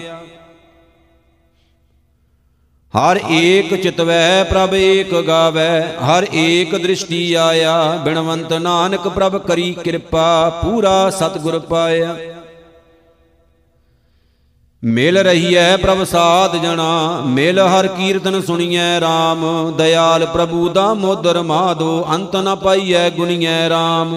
[2.93, 10.49] ਹਰ ਏਕ ਚਿਤਵੈ ਪ੍ਰਭ ਏਕ ਗਾਵੈ, ਹਰ ਏਕ ਦ੍ਰਿਸ਼ਟੀ ਆਇਆ, ਬਿਨਵੰਤ ਨਾਨਕ ਪ੍ਰਭ ਕਰੀ ਕਿਰਪਾ,
[10.63, 12.15] ਪੂਰਾ ਸਤਿਗੁਰ ਪਾਇਆ।
[14.83, 19.45] ਮਿਲ ਰਹੀਐ ਪ੍ਰਭ ਸਾਧ ਜਣਾ, ਮਿਲ ਹਰ ਕੀਰਤਨ ਸੁਣੀਐ RAM
[19.77, 24.15] ਦਇਆਲ ਪ੍ਰਭੂ ਦਾ ਮੋਦਰ ਮਾਧੋ ਅੰਤ ਨ ਪਾਈਐ ਗੁਣੀਐ RAM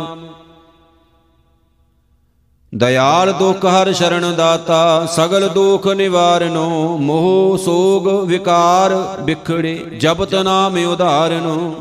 [2.73, 11.75] ਦਇਆਲ ਦੁਖ ਹਰ ਸ਼ਰਨ ਦਾਤਾ, ਸਗਲ ਦੁਖ ਨਿਵਾਰਨੋ, ਮੋਹ ਸੋਗ ਵਿਕਾਰ ਵਿਖੜੇ, ਜਪਤ ਨਾਮ ਉਧਾਰਨੋ।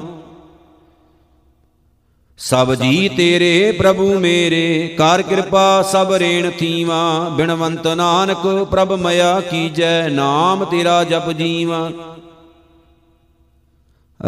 [2.39, 10.09] ਸਭ ਜੀ ਤੇਰੇ ਪ੍ਰਭੂ ਮੇਰੇ, ਕਰ ਕਿਰਪਾ ਸਭ ਰੇਣ ਥੀਵਾ। ਬਿਨਵੰਤ ਨਾਨਕ ਪ੍ਰਭ ਮਇਆ ਕੀਜੈ,
[10.09, 11.91] ਨਾਮ ਤੇਰਾ ਜਪ ਜੀਵਾ।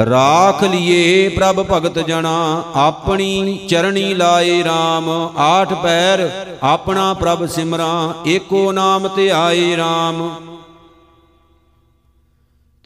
[0.05, 6.29] ਰਾਖ ਲਿਏ ਪ੍ਰਭ ਭਗਤ ਜਣਾ, ਆਪਣੀ ਚਰਣੀ ਲਾਏ RAM ਆਠ ਪੈਰ
[6.63, 10.23] ਆਪਣਾ ਪ੍ਰਭ ਸਿਮਰਾਂ, ਏਕੋ ਨਾਮ ਧਿਆਏ RAM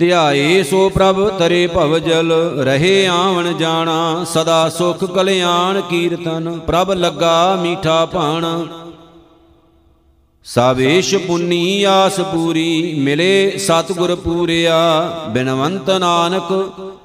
[0.02, 2.32] ਧਿਆਏ ਸੋ ਪ੍ਰਭ ਤਰੇ ਭਵ ਜਲ,
[2.64, 8.68] ਰਹੇ ਆਵਣ ਜਾਣਾ, ਸਦਾ ਸੁਖ ਕਲਿਆਣ ਕੀਰਤਨ, ਪ੍ਰਭ ਲੱਗਾ ਮੀਠਾ ਭਾਣਾ।
[10.46, 14.80] ਸਾਵੇਸ਼ ਪੁੰਨੀ ਆਸ ਪੂਰੀ, ਮਿਲੇ ਸਤਿਗੁਰ ਪੂਰਿਆ,
[15.30, 16.52] ਬਿਨਵੰਤ ਨਾਨਕ,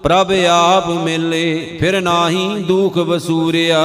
[0.02, 3.84] ਪ੍ਰਭ ਆਪ ਮਿਲੇ, ਫਿਰ ਨਾਹੀ ਦੁਖ ਵਸੂਰਿਆ।